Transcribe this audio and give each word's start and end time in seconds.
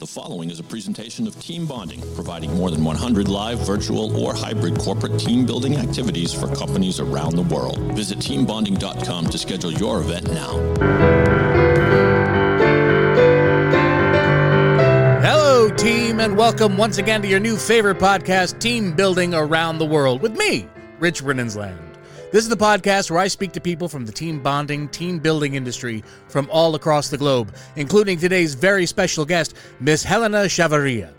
The 0.00 0.06
following 0.06 0.48
is 0.48 0.58
a 0.58 0.62
presentation 0.62 1.26
of 1.26 1.38
Team 1.40 1.66
Bonding, 1.66 2.00
providing 2.14 2.54
more 2.54 2.70
than 2.70 2.82
100 2.82 3.28
live, 3.28 3.58
virtual, 3.66 4.18
or 4.18 4.34
hybrid 4.34 4.78
corporate 4.78 5.20
team 5.20 5.44
building 5.44 5.76
activities 5.76 6.32
for 6.32 6.48
companies 6.56 7.00
around 7.00 7.36
the 7.36 7.42
world. 7.42 7.78
Visit 7.94 8.18
teambonding.com 8.18 9.26
to 9.26 9.36
schedule 9.36 9.70
your 9.70 10.00
event 10.00 10.32
now. 10.32 10.52
Hello, 15.20 15.68
team, 15.68 16.18
and 16.20 16.34
welcome 16.34 16.78
once 16.78 16.96
again 16.96 17.20
to 17.20 17.28
your 17.28 17.38
new 17.38 17.58
favorite 17.58 17.98
podcast, 17.98 18.58
Team 18.58 18.94
Building 18.94 19.34
Around 19.34 19.76
the 19.76 19.84
World, 19.84 20.22
with 20.22 20.34
me, 20.34 20.66
Rich 20.98 21.22
Brinnensland. 21.22 21.89
This 22.32 22.44
is 22.44 22.48
the 22.48 22.56
podcast 22.56 23.10
where 23.10 23.18
I 23.18 23.26
speak 23.26 23.50
to 23.52 23.60
people 23.60 23.88
from 23.88 24.06
the 24.06 24.12
team 24.12 24.40
bonding, 24.40 24.86
team 24.90 25.18
building 25.18 25.54
industry 25.54 26.04
from 26.28 26.48
all 26.48 26.76
across 26.76 27.08
the 27.08 27.18
globe, 27.18 27.52
including 27.74 28.20
today's 28.20 28.54
very 28.54 28.86
special 28.86 29.24
guest, 29.24 29.56
Miss 29.80 30.04
Helena 30.04 30.44
Chavarria. 30.44 31.12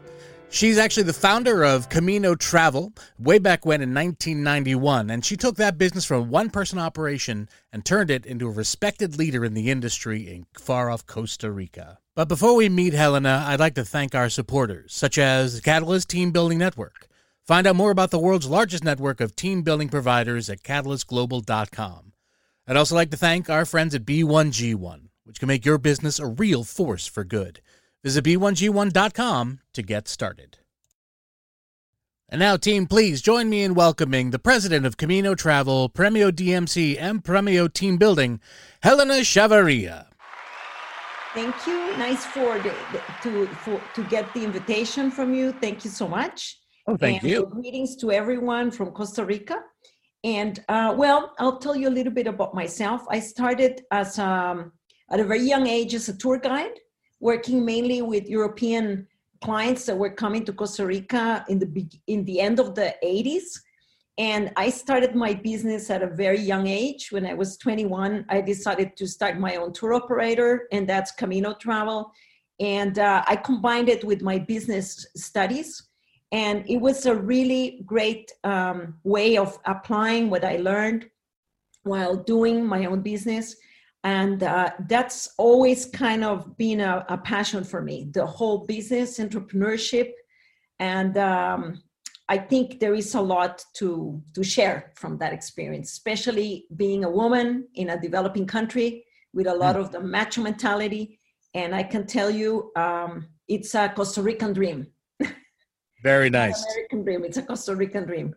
She's 0.51 0.77
actually 0.77 1.03
the 1.03 1.11
founder 1.11 1.65
of 1.65 1.89
Camino 1.89 2.34
Travel 2.35 2.93
way 3.20 3.39
back 3.39 3.65
when 3.65 3.81
in 3.81 3.93
1991, 3.93 5.09
and 5.09 5.25
she 5.25 5.35
took 5.35 5.57
that 5.57 5.77
business 5.77 6.05
from 6.05 6.21
a 6.21 6.23
one 6.23 6.49
person 6.49 6.79
operation 6.79 7.49
and 7.73 7.84
turned 7.84 8.09
it 8.09 8.25
into 8.25 8.48
a 8.48 8.51
respected 8.51 9.17
leader 9.17 9.43
in 9.43 9.53
the 9.53 9.70
industry 9.70 10.34
in 10.34 10.45
far 10.57 10.89
off 10.89 11.05
Costa 11.05 11.51
Rica. 11.51 11.99
But 12.15 12.29
before 12.29 12.55
we 12.55 12.70
meet 12.70 12.93
Helena, 12.93 13.43
I'd 13.48 13.59
like 13.59 13.75
to 13.75 13.84
thank 13.84 14.15
our 14.15 14.29
supporters, 14.29 14.93
such 14.93 15.17
as 15.17 15.59
Catalyst 15.59 16.09
Team 16.09 16.31
Building 16.31 16.59
Network. 16.59 17.09
Find 17.47 17.65
out 17.65 17.75
more 17.75 17.91
about 17.91 18.11
the 18.11 18.19
world's 18.19 18.47
largest 18.47 18.83
network 18.83 19.19
of 19.19 19.35
team 19.35 19.63
building 19.63 19.89
providers 19.89 20.49
at 20.49 20.63
catalystglobal.com. 20.63 22.13
I'd 22.67 22.77
also 22.77 22.95
like 22.95 23.11
to 23.11 23.17
thank 23.17 23.49
our 23.49 23.65
friends 23.65 23.95
at 23.95 24.05
B1G1, 24.05 25.09
which 25.25 25.39
can 25.39 25.47
make 25.47 25.65
your 25.65 25.77
business 25.77 26.19
a 26.19 26.27
real 26.27 26.63
force 26.63 27.07
for 27.07 27.23
good. 27.23 27.61
Visit 28.03 28.23
b1g1.com 28.25 29.59
to 29.73 29.81
get 29.81 30.07
started. 30.07 30.59
And 32.29 32.39
now, 32.39 32.55
team, 32.55 32.87
please 32.87 33.21
join 33.21 33.49
me 33.49 33.61
in 33.61 33.73
welcoming 33.73 34.31
the 34.31 34.39
president 34.39 34.85
of 34.85 34.95
Camino 34.95 35.35
Travel, 35.35 35.89
Premio 35.89 36.31
DMC, 36.31 36.95
and 36.98 37.21
Premio 37.21 37.71
Team 37.71 37.98
Building, 37.98 38.39
Helena 38.81 39.15
Chavarria. 39.15 40.05
Thank 41.33 41.67
you. 41.67 41.98
Nice 41.98 42.23
for 42.23 42.57
the, 42.59 42.73
to 43.23 43.48
for, 43.48 43.81
to 43.95 44.03
get 44.05 44.33
the 44.33 44.45
invitation 44.45 45.11
from 45.11 45.33
you. 45.33 45.51
Thank 45.51 45.83
you 45.83 45.89
so 45.89 46.07
much. 46.07 46.60
Oh, 46.87 46.98
thank 46.98 47.21
and 47.21 47.32
you. 47.32 47.46
Greetings 47.46 47.96
to 47.98 48.12
everyone 48.12 48.71
from 48.71 48.91
Costa 48.91 49.24
Rica. 49.24 49.60
And 50.24 50.63
uh, 50.68 50.93
well, 50.98 51.34
I'll 51.40 51.57
tell 51.57 51.76
you 51.76 51.88
a 51.88 51.96
little 51.98 52.13
bit 52.13 52.27
about 52.27 52.54
myself. 52.55 53.04
I 53.10 53.20
started 53.20 53.82
as 53.91 54.18
um, 54.18 54.71
at 55.12 55.20
a 55.20 55.23
very 55.23 55.43
young 55.43 55.68
age 55.68 55.93
as 55.93 56.10
a 56.10 56.18
tour 56.18 56.38
guide, 56.38 56.79
working 57.20 57.63
mainly 57.63 58.01
with 58.01 58.27
European 58.27 59.07
clients 59.41 59.85
that 59.85 59.98
were 59.98 60.12
coming 60.12 60.46
to 60.46 60.54
Costa 60.54 60.85
Rica 60.85 61.46
in 61.49 61.60
the 61.60 61.88
in 62.07 62.26
the 62.26 62.40
end 62.40 62.60
of 62.60 62.76
the 62.76 62.95
80s. 63.04 63.60
And 64.18 64.51
I 64.56 64.69
started 64.69 65.16
my 65.16 65.34
business 65.34 65.90
at 65.90 66.03
a 66.03 66.07
very 66.07 66.40
young 66.40 66.68
age. 66.68 67.12
When 67.12 67.25
I 67.25 67.34
was 67.34 67.57
21, 67.57 68.25
I 68.29 68.41
decided 68.41 68.95
to 68.97 69.07
start 69.07 69.40
my 69.40 69.56
own 69.56 69.73
tour 69.73 69.94
operator, 69.94 70.68
and 70.72 70.88
that's 70.88 71.12
Camino 71.12 71.53
Travel. 71.53 72.12
And 72.59 73.00
uh, 73.00 73.23
I 73.25 73.38
combined 73.38 73.90
it 73.90 74.03
with 74.03 74.22
my 74.22 74.38
business 74.38 75.07
studies 75.16 75.88
and 76.31 76.63
it 76.68 76.78
was 76.78 77.06
a 77.06 77.16
really 77.16 77.81
great 77.85 78.31
um, 78.44 78.96
way 79.03 79.38
of 79.38 79.57
applying 79.66 80.29
what 80.29 80.46
I 80.46 80.57
learned 80.57 81.09
while 81.84 82.16
doing 82.16 82.66
my 82.66 82.85
own 82.85 83.01
business. 83.01 83.56
And 84.03 84.41
uh, 84.41 84.72
that's 84.88 85.34
always 85.38 85.85
kind 85.85 86.23
of 86.23 86.57
been 86.57 86.79
a, 86.79 87.06
a, 87.09 87.18
passion 87.18 87.63
for 87.63 87.81
me 87.81 88.09
the 88.13 88.25
whole 88.25 88.66
business, 88.66 89.19
entrepreneurship. 89.19 90.12
And 90.79 91.18
um, 91.18 91.84
I 92.29 92.38
think 92.38 92.79
there 92.79 92.95
is 92.95 93.13
a 93.13 93.22
lot 93.22 93.63
to, 93.75 94.23
to 94.34 94.44
share 94.44 94.94
from 94.95 95.17
that 95.19 95.34
experience, 95.34 95.91
especially 95.91 96.66
being 96.75 97.03
a 97.03 97.11
woman 97.11 97.67
in 97.75 97.89
a 97.89 98.01
developing 98.01 98.47
country 98.47 99.05
with 99.34 99.47
a 99.47 99.53
lot 99.53 99.75
mm. 99.75 99.81
of 99.81 99.91
the 99.91 100.00
macho 100.00 100.41
mentality. 100.41 101.19
And 101.53 101.75
I 101.75 101.84
can 101.84 102.07
tell 102.07 102.31
you, 102.31 102.72
um, 102.75 103.28
it's 103.47 103.75
a 103.75 103.89
Costa 103.89 104.23
Rican 104.23 104.53
dream 104.53 104.88
very 106.01 106.29
nice. 106.29 106.63
American 106.66 107.03
dream. 107.03 107.23
It's 107.23 107.38
a 107.38 107.44
Costa 107.44 107.75
Rican 107.75 108.06
dream. 108.06 108.35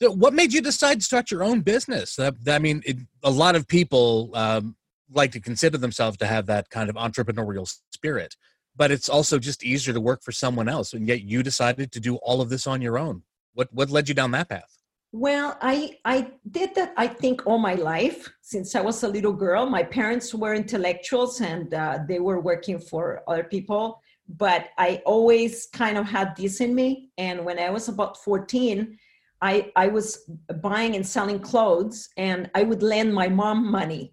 So, 0.00 0.10
what 0.10 0.34
made 0.34 0.52
you 0.52 0.60
decide 0.60 1.00
to 1.00 1.04
start 1.04 1.30
your 1.30 1.44
own 1.44 1.60
business? 1.60 2.18
Uh, 2.18 2.32
I 2.48 2.58
mean, 2.58 2.82
it, 2.84 2.96
a 3.22 3.30
lot 3.30 3.54
of 3.54 3.68
people 3.68 4.30
um, 4.34 4.76
like 5.10 5.32
to 5.32 5.40
consider 5.40 5.78
themselves 5.78 6.16
to 6.18 6.26
have 6.26 6.46
that 6.46 6.70
kind 6.70 6.90
of 6.90 6.96
entrepreneurial 6.96 7.72
spirit, 7.90 8.36
but 8.74 8.90
it's 8.90 9.08
also 9.08 9.38
just 9.38 9.62
easier 9.62 9.94
to 9.94 10.00
work 10.00 10.22
for 10.22 10.32
someone 10.32 10.68
else. 10.68 10.92
And 10.92 11.06
yet, 11.06 11.22
you 11.22 11.42
decided 11.42 11.92
to 11.92 12.00
do 12.00 12.16
all 12.16 12.40
of 12.40 12.48
this 12.48 12.66
on 12.66 12.82
your 12.82 12.98
own. 12.98 13.22
What 13.54 13.68
what 13.72 13.90
led 13.90 14.08
you 14.08 14.14
down 14.14 14.32
that 14.32 14.48
path? 14.48 14.76
Well, 15.12 15.56
I 15.60 15.98
I 16.04 16.32
did 16.50 16.74
that. 16.74 16.94
I 16.96 17.06
think 17.06 17.46
all 17.46 17.58
my 17.58 17.74
life 17.74 18.28
since 18.40 18.74
I 18.74 18.80
was 18.80 19.02
a 19.04 19.08
little 19.08 19.32
girl. 19.32 19.66
My 19.66 19.82
parents 19.82 20.34
were 20.34 20.54
intellectuals, 20.54 21.40
and 21.40 21.72
uh, 21.72 22.00
they 22.08 22.18
were 22.18 22.40
working 22.40 22.78
for 22.78 23.22
other 23.28 23.44
people 23.44 24.01
but 24.28 24.70
I 24.78 25.02
always 25.04 25.66
kind 25.72 25.98
of 25.98 26.06
had 26.06 26.36
this 26.36 26.60
in 26.60 26.74
me. 26.74 27.10
And 27.18 27.44
when 27.44 27.58
I 27.58 27.70
was 27.70 27.88
about 27.88 28.22
14, 28.22 28.98
I, 29.40 29.72
I 29.74 29.88
was 29.88 30.30
buying 30.62 30.94
and 30.94 31.06
selling 31.06 31.40
clothes 31.40 32.08
and 32.16 32.50
I 32.54 32.62
would 32.62 32.82
lend 32.82 33.12
my 33.12 33.28
mom 33.28 33.70
money 33.70 34.12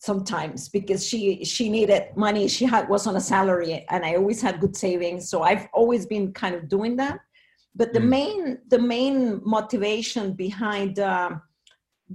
sometimes 0.00 0.70
because 0.70 1.06
she 1.06 1.44
she 1.44 1.68
needed 1.68 2.04
money 2.16 2.48
she 2.48 2.64
had 2.64 2.88
was 2.88 3.06
on 3.06 3.16
a 3.16 3.20
salary 3.20 3.84
and 3.90 4.02
i 4.02 4.14
always 4.14 4.40
had 4.40 4.58
good 4.58 4.74
savings 4.74 5.28
so 5.28 5.42
i've 5.42 5.68
always 5.74 6.06
been 6.06 6.32
kind 6.32 6.54
of 6.54 6.68
doing 6.68 6.96
that 6.96 7.20
but 7.76 7.92
the 7.92 8.00
mm. 8.00 8.08
main 8.08 8.58
the 8.68 8.78
main 8.78 9.42
motivation 9.44 10.32
behind 10.32 10.98
uh, 10.98 11.30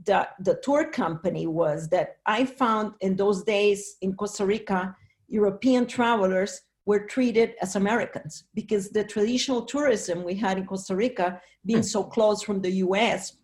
the 0.05 0.27
the 0.39 0.59
tour 0.63 0.89
company 0.89 1.45
was 1.45 1.87
that 1.89 2.17
i 2.25 2.43
found 2.43 2.93
in 3.01 3.15
those 3.15 3.43
days 3.43 3.97
in 4.01 4.15
costa 4.15 4.43
rica 4.43 4.95
european 5.27 5.85
travelers 5.85 6.61
were 6.85 6.99
treated 6.99 7.55
as 7.61 7.75
Americans 7.75 8.43
because 8.53 8.89
the 8.89 9.03
traditional 9.03 9.63
tourism 9.63 10.23
we 10.23 10.35
had 10.35 10.57
in 10.57 10.65
Costa 10.65 10.95
Rica, 10.95 11.41
being 11.65 11.79
hmm. 11.79 11.83
so 11.83 12.03
close 12.03 12.41
from 12.43 12.61
the 12.61 12.71
US, 12.85 13.37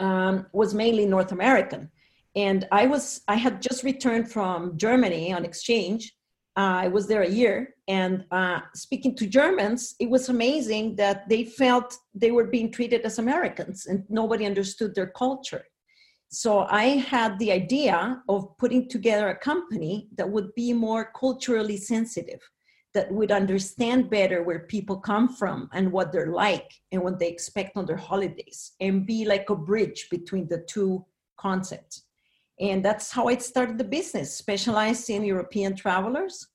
um, 0.00 0.46
was 0.52 0.74
mainly 0.74 1.06
North 1.06 1.32
American. 1.32 1.90
And 2.34 2.66
I 2.72 2.86
was 2.86 3.22
I 3.28 3.36
had 3.36 3.60
just 3.60 3.82
returned 3.82 4.30
from 4.30 4.78
Germany 4.78 5.32
on 5.32 5.44
exchange. 5.44 6.14
Uh, 6.56 6.84
I 6.84 6.88
was 6.88 7.06
there 7.06 7.22
a 7.22 7.28
year, 7.28 7.74
and 7.88 8.24
uh, 8.30 8.60
speaking 8.74 9.14
to 9.16 9.26
Germans, 9.26 9.94
it 9.98 10.10
was 10.10 10.28
amazing 10.28 10.96
that 10.96 11.26
they 11.26 11.44
felt 11.44 11.96
they 12.14 12.30
were 12.30 12.44
being 12.44 12.70
treated 12.70 13.02
as 13.02 13.18
Americans, 13.18 13.86
and 13.86 14.04
nobody 14.10 14.44
understood 14.44 14.94
their 14.94 15.06
culture. 15.06 15.64
So 16.28 16.60
I 16.70 16.84
had 17.14 17.38
the 17.38 17.52
idea 17.52 18.22
of 18.26 18.56
putting 18.56 18.88
together 18.88 19.28
a 19.28 19.36
company 19.36 20.08
that 20.16 20.28
would 20.28 20.54
be 20.54 20.72
more 20.72 21.10
culturally 21.18 21.76
sensitive, 21.76 22.40
that 22.94 23.10
would 23.10 23.32
understand 23.32 24.10
better 24.10 24.42
where 24.42 24.60
people 24.60 24.96
come 24.96 25.28
from 25.28 25.68
and 25.72 25.90
what 25.90 26.12
they're 26.12 26.32
like 26.32 26.70
and 26.90 27.02
what 27.02 27.18
they 27.18 27.28
expect 27.28 27.76
on 27.76 27.86
their 27.86 27.96
holidays, 27.96 28.72
and 28.80 29.06
be 29.06 29.24
like 29.24 29.48
a 29.50 29.56
bridge 29.56 30.08
between 30.10 30.48
the 30.48 30.64
two 30.68 31.04
concepts. 31.38 32.04
And 32.60 32.84
that's 32.84 33.10
how 33.10 33.28
I 33.28 33.38
started 33.38 33.78
the 33.78 33.84
business, 33.84 34.34
specialized 34.36 35.08
in 35.10 35.24
European 35.24 35.74
travelers, 35.74 36.46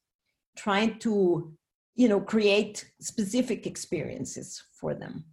trying 0.55 0.99
to, 0.99 1.51
you 1.95 2.07
know, 2.07 2.21
create 2.21 2.91
specific 3.01 3.65
experiences 3.65 4.63
for 4.79 4.93
them. 4.93 5.25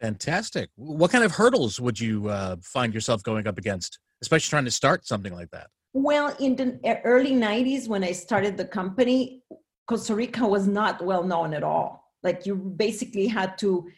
Fantastic. 0.00 0.68
What 0.76 1.10
kind 1.10 1.24
of 1.24 1.32
hurdles 1.32 1.80
would 1.80 1.98
you 1.98 2.28
uh, 2.28 2.56
find 2.62 2.92
yourself 2.92 3.22
going 3.22 3.46
up 3.46 3.56
against, 3.56 3.98
especially 4.20 4.50
trying 4.50 4.66
to 4.66 4.70
start 4.70 5.06
something 5.06 5.34
like 5.34 5.50
that? 5.52 5.68
Well, 5.94 6.36
in 6.38 6.56
the 6.56 7.00
early 7.04 7.32
90s, 7.32 7.88
when 7.88 8.04
I 8.04 8.12
started 8.12 8.58
the 8.58 8.66
company, 8.66 9.42
Costa 9.86 10.14
Rica 10.14 10.46
was 10.46 10.66
not 10.66 11.04
well 11.04 11.22
known 11.22 11.54
at 11.54 11.62
all. 11.62 12.12
Like 12.22 12.46
you 12.46 12.56
basically 12.56 13.26
had 13.26 13.56
to 13.58 13.88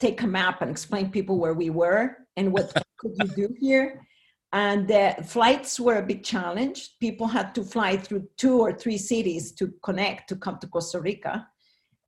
take 0.00 0.22
a 0.22 0.26
map 0.26 0.62
and 0.62 0.70
explain 0.70 1.10
people 1.10 1.38
where 1.38 1.54
we 1.54 1.70
were 1.70 2.16
and 2.36 2.52
what 2.52 2.72
could 2.98 3.12
you 3.16 3.28
do 3.48 3.54
here. 3.60 4.02
And 4.52 4.88
the 4.88 5.16
flights 5.24 5.78
were 5.78 5.96
a 5.96 6.06
big 6.06 6.24
challenge. 6.24 6.90
People 7.00 7.26
had 7.26 7.54
to 7.56 7.62
fly 7.62 7.96
through 7.96 8.28
two 8.36 8.60
or 8.60 8.72
three 8.72 8.98
cities 8.98 9.52
to 9.52 9.72
connect 9.82 10.28
to 10.28 10.36
come 10.36 10.58
to 10.60 10.66
Costa 10.66 11.00
Rica 11.00 11.46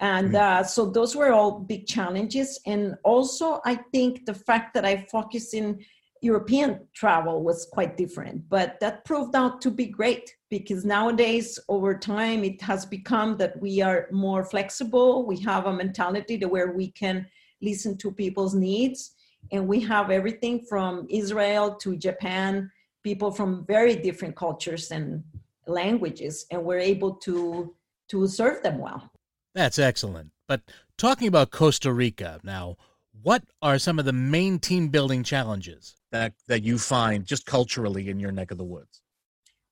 and 0.00 0.32
mm-hmm. 0.32 0.60
uh, 0.60 0.62
so 0.62 0.86
those 0.86 1.16
were 1.16 1.32
all 1.32 1.60
big 1.60 1.86
challenges 1.86 2.60
and 2.66 2.94
also 3.04 3.60
i 3.64 3.74
think 3.92 4.24
the 4.26 4.34
fact 4.34 4.74
that 4.74 4.84
i 4.84 5.06
focused 5.10 5.54
in 5.54 5.78
european 6.22 6.80
travel 6.94 7.42
was 7.42 7.66
quite 7.72 7.96
different 7.96 8.48
but 8.48 8.78
that 8.80 9.04
proved 9.04 9.34
out 9.34 9.60
to 9.60 9.70
be 9.70 9.86
great 9.86 10.34
because 10.50 10.84
nowadays 10.84 11.58
over 11.68 11.96
time 11.96 12.44
it 12.44 12.60
has 12.62 12.86
become 12.86 13.36
that 13.36 13.60
we 13.60 13.82
are 13.82 14.08
more 14.10 14.44
flexible. 14.44 15.26
We 15.26 15.38
have 15.40 15.66
a 15.66 15.72
mentality 15.72 16.38
to 16.38 16.48
where 16.48 16.72
we 16.72 16.90
can 16.90 17.26
listen 17.60 17.98
to 17.98 18.10
people's 18.10 18.54
needs 18.54 19.12
and 19.52 19.68
we 19.68 19.80
have 19.80 20.10
everything 20.10 20.64
from 20.68 21.06
israel 21.10 21.74
to 21.74 21.96
japan 21.96 22.70
people 23.02 23.30
from 23.30 23.64
very 23.66 23.96
different 23.96 24.36
cultures 24.36 24.90
and 24.90 25.22
languages 25.66 26.46
and 26.50 26.64
we're 26.64 26.78
able 26.78 27.14
to 27.14 27.74
to 28.08 28.26
serve 28.26 28.62
them 28.62 28.78
well. 28.78 29.10
That's 29.54 29.78
excellent. 29.78 30.30
But 30.46 30.62
talking 30.96 31.28
about 31.28 31.50
Costa 31.50 31.92
Rica 31.92 32.40
now, 32.42 32.76
what 33.22 33.42
are 33.60 33.78
some 33.78 33.98
of 33.98 34.04
the 34.04 34.12
main 34.12 34.58
team 34.58 34.88
building 34.88 35.22
challenges 35.22 35.94
that, 36.12 36.32
that 36.46 36.62
you 36.62 36.78
find 36.78 37.24
just 37.24 37.46
culturally 37.46 38.08
in 38.08 38.18
your 38.18 38.32
neck 38.32 38.50
of 38.50 38.58
the 38.58 38.64
woods? 38.64 39.02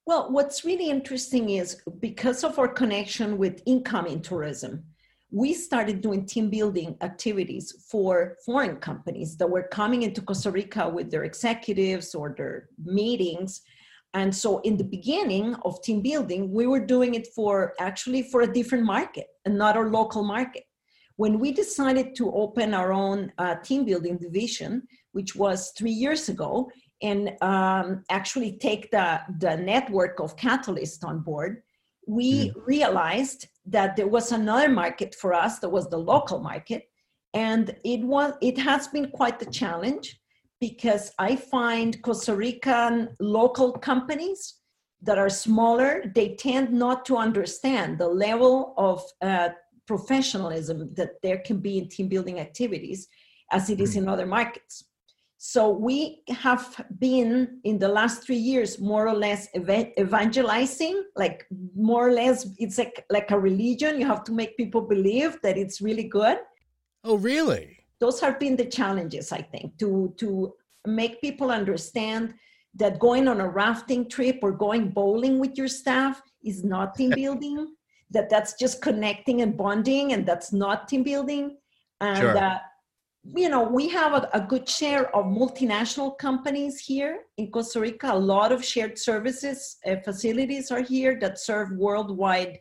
Well, 0.07 0.31
what's 0.31 0.65
really 0.65 0.89
interesting 0.89 1.51
is 1.51 1.83
because 2.01 2.45
of 2.45 2.59
our 2.59 2.69
connection 2.69 3.39
with 3.39 3.63
incoming 3.67 4.23
tourism, 4.23 4.85
we 5.33 5.53
started 5.53 6.01
doing 6.01 6.25
team 6.25 6.49
building 6.49 6.97
activities 7.01 7.75
for 7.91 8.37
foreign 8.45 8.77
companies 8.77 9.37
that 9.39 9.51
were 9.51 9.65
coming 9.65 10.03
into 10.03 10.23
Costa 10.23 10.53
Rica 10.53 10.89
with 10.89 11.11
their 11.11 11.25
executives 11.25 12.15
or 12.15 12.35
their 12.37 12.69
meetings. 12.85 13.63
And 14.15 14.35
so 14.35 14.61
in 14.61 14.77
the 14.77 14.85
beginning 14.85 15.57
of 15.65 15.83
team 15.83 16.01
building, 16.01 16.53
we 16.53 16.69
were 16.69 16.87
doing 16.87 17.15
it 17.15 17.27
for 17.35 17.75
actually 17.81 18.23
for 18.23 18.43
a 18.43 18.53
different 18.53 18.85
market 18.85 19.27
and 19.45 19.59
not 19.59 19.77
our 19.77 19.91
local 19.91 20.23
market. 20.23 20.63
When 21.17 21.41
we 21.41 21.51
decided 21.51 22.15
to 22.17 22.33
open 22.33 22.73
our 22.75 22.93
own 22.93 23.33
uh, 23.39 23.57
team 23.57 23.85
building 23.85 24.19
division, 24.19 24.87
which 25.17 25.33
was 25.35 25.73
three 25.79 25.97
years 26.05 26.29
ago, 26.29 26.71
and 27.03 27.23
um, 27.43 28.05
actually 28.11 28.53
take 28.69 28.91
the, 28.91 29.21
the 29.39 29.57
network 29.57 30.21
of 30.21 30.37
Catalyst 30.37 31.05
on 31.05 31.21
board, 31.21 31.63
we 32.07 32.51
mm. 32.51 32.67
realized 32.67 33.49
that 33.67 33.97
there 33.97 34.07
was 34.07 34.33
another 34.33 34.69
market 34.69 35.15
for 35.15 35.35
us 35.35 35.59
that 35.59 35.69
was 35.69 35.89
the 35.91 35.99
local 35.99 36.39
market 36.41 36.83
and 37.35 37.75
it 37.85 38.01
was 38.01 38.33
it 38.41 38.57
has 38.57 38.89
been 38.89 39.11
quite 39.11 39.39
the 39.39 39.51
challenge 39.61 40.19
because 40.61 41.13
i 41.19 41.35
find 41.35 42.01
costa 42.03 42.35
rican 42.35 43.09
local 43.21 43.73
companies 43.73 44.41
that 45.03 45.19
are 45.19 45.29
smaller 45.29 45.91
they 46.15 46.35
tend 46.37 46.73
not 46.73 47.05
to 47.05 47.17
understand 47.17 47.99
the 47.99 48.09
level 48.27 48.73
of 48.79 49.03
uh, 49.21 49.49
professionalism 49.87 50.79
that 50.95 51.13
there 51.23 51.39
can 51.47 51.59
be 51.59 51.79
in 51.79 51.89
team 51.89 52.09
building 52.09 52.39
activities 52.41 53.09
as 53.53 53.69
it 53.69 53.81
is 53.81 53.95
mm. 53.95 53.99
in 53.99 54.09
other 54.09 54.27
markets 54.27 54.85
so 55.39 55.69
we 55.69 56.23
have 56.31 56.83
been 56.99 57.61
in 57.65 57.79
the 57.79 57.89
last 57.89 58.23
three 58.25 58.37
years 58.37 58.81
more 58.81 59.07
or 59.07 59.15
less 59.15 59.49
ev- 59.55 59.93
evangelizing, 59.99 61.05
like 61.15 61.47
more 61.75 62.09
or 62.09 62.13
less 62.13 62.49
it's 62.59 62.79
like 62.79 63.05
like 63.11 63.31
a 63.31 63.39
religion. 63.39 64.01
You 64.01 64.07
have 64.07 64.25
to 64.25 64.33
make 64.33 64.57
people 64.57 64.81
believe 64.81 65.39
that 65.43 65.59
it's 65.59 65.83
really 65.83 66.05
good. 66.05 66.39
Oh, 67.05 67.19
really? 67.19 67.77
Those 68.01 68.19
have 68.21 68.41
been 68.41 68.57
the 68.57 68.65
challenges, 68.65 69.31
I 69.31 69.43
think, 69.43 69.77
to 69.79 70.15
to 70.17 70.55
make 70.87 71.21
people 71.21 71.51
understand 71.51 72.35
that 72.75 72.99
going 72.99 73.29
on 73.29 73.41
a 73.41 73.49
rafting 73.49 74.09
trip 74.09 74.39
or 74.43 74.53
going 74.53 74.89
bowling 74.89 75.39
with 75.39 75.59
your 75.59 75.69
staff 75.69 76.23
is 76.45 76.65
not 76.65 76.95
team 76.95 77.11
building. 77.23 77.75
that 78.11 78.31
that's 78.31 78.55
just 78.55 78.81
connecting 78.81 79.43
and 79.43 79.57
bonding, 79.57 80.13
and 80.15 80.25
that's 80.25 80.51
not 80.53 80.89
team 80.89 81.03
building. 81.03 81.59
And 82.01 82.19
sure. 82.19 82.39
uh, 82.39 82.59
you 83.35 83.49
know, 83.49 83.63
we 83.63 83.89
have 83.89 84.13
a, 84.13 84.29
a, 84.35 84.41
good 84.41 84.69
share 84.69 85.15
of 85.15 85.27
multinational 85.27 86.17
companies 86.17 86.79
here 86.79 87.21
in 87.37 87.51
Costa 87.51 87.81
Rica. 87.81 88.13
A 88.13 88.19
lot 88.19 88.53
of 88.53 88.65
shared 88.65 88.99
services 88.99 89.77
uh, 89.87 89.97
facilities 90.05 90.71
are 90.71 90.83
here 90.83 91.19
that 91.21 91.39
serve 91.39 91.71
worldwide 91.73 92.61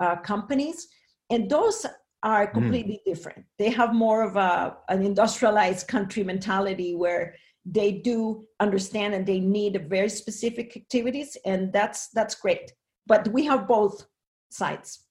uh, 0.00 0.16
companies, 0.16 0.88
and 1.30 1.50
those 1.50 1.84
are 2.22 2.46
hmm. 2.46 2.60
completely 2.60 3.00
mm. 3.00 3.14
different. 3.14 3.44
They 3.58 3.70
have 3.70 3.94
more 3.94 4.22
of 4.22 4.36
a, 4.36 4.76
an 4.88 5.02
industrialized 5.02 5.86
country 5.88 6.24
mentality 6.24 6.94
where 6.94 7.34
they 7.64 7.92
do 7.92 8.46
understand 8.60 9.14
and 9.14 9.26
they 9.26 9.40
need 9.40 9.88
very 9.88 10.08
specific 10.08 10.76
activities, 10.76 11.36
and 11.44 11.72
that's 11.72 12.08
that's 12.08 12.34
great. 12.34 12.72
But 13.06 13.28
we 13.28 13.44
have 13.46 13.68
both 13.68 14.06
sides. 14.50 15.04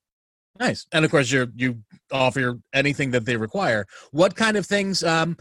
Nice. 0.60 0.88
And 0.92 1.06
of 1.06 1.12
course, 1.12 1.32
you're 1.32 1.48
you 1.56 1.84
offer 2.12 2.60
anything 2.74 3.12
that 3.12 3.26
they 3.26 3.38
require. 3.38 3.86
What 4.12 4.36
kind 4.36 4.58
of 4.58 4.66
things? 4.66 5.04
Um, 5.04 5.38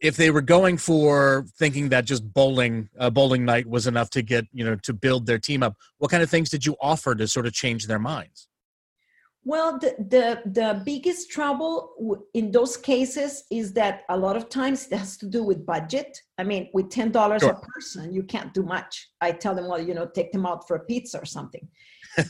if 0.00 0.16
they 0.16 0.30
were 0.30 0.42
going 0.42 0.76
for 0.76 1.44
thinking 1.58 1.88
that 1.88 2.04
just 2.04 2.32
bowling 2.32 2.88
uh, 2.98 3.10
bowling 3.10 3.44
night 3.44 3.66
was 3.66 3.86
enough 3.86 4.10
to 4.10 4.22
get 4.22 4.46
you 4.52 4.64
know 4.64 4.76
to 4.76 4.92
build 4.92 5.26
their 5.26 5.38
team 5.38 5.62
up, 5.62 5.74
what 5.98 6.10
kind 6.10 6.22
of 6.22 6.30
things 6.30 6.50
did 6.50 6.64
you 6.64 6.76
offer 6.80 7.14
to 7.14 7.26
sort 7.26 7.46
of 7.46 7.52
change 7.52 7.86
their 7.86 7.98
minds? 7.98 8.48
Well, 9.52 9.78
the 9.78 9.90
the, 10.14 10.26
the 10.60 10.70
biggest 10.84 11.30
trouble 11.30 11.74
in 12.34 12.50
those 12.56 12.76
cases 12.76 13.44
is 13.50 13.72
that 13.80 13.94
a 14.08 14.16
lot 14.16 14.36
of 14.36 14.44
times 14.48 14.86
it 14.86 14.96
has 14.96 15.16
to 15.18 15.26
do 15.26 15.42
with 15.42 15.64
budget. 15.64 16.10
I 16.36 16.44
mean, 16.44 16.68
with 16.74 16.90
ten 16.90 17.10
dollars 17.18 17.42
sure. 17.42 17.52
a 17.52 17.60
person, 17.72 18.12
you 18.12 18.24
can't 18.34 18.52
do 18.52 18.62
much. 18.62 18.92
I 19.26 19.32
tell 19.32 19.54
them, 19.54 19.66
well, 19.68 19.80
you 19.88 19.94
know, 19.94 20.06
take 20.06 20.32
them 20.32 20.44
out 20.44 20.68
for 20.68 20.76
a 20.76 20.84
pizza 20.90 21.18
or 21.18 21.24
something. 21.24 21.66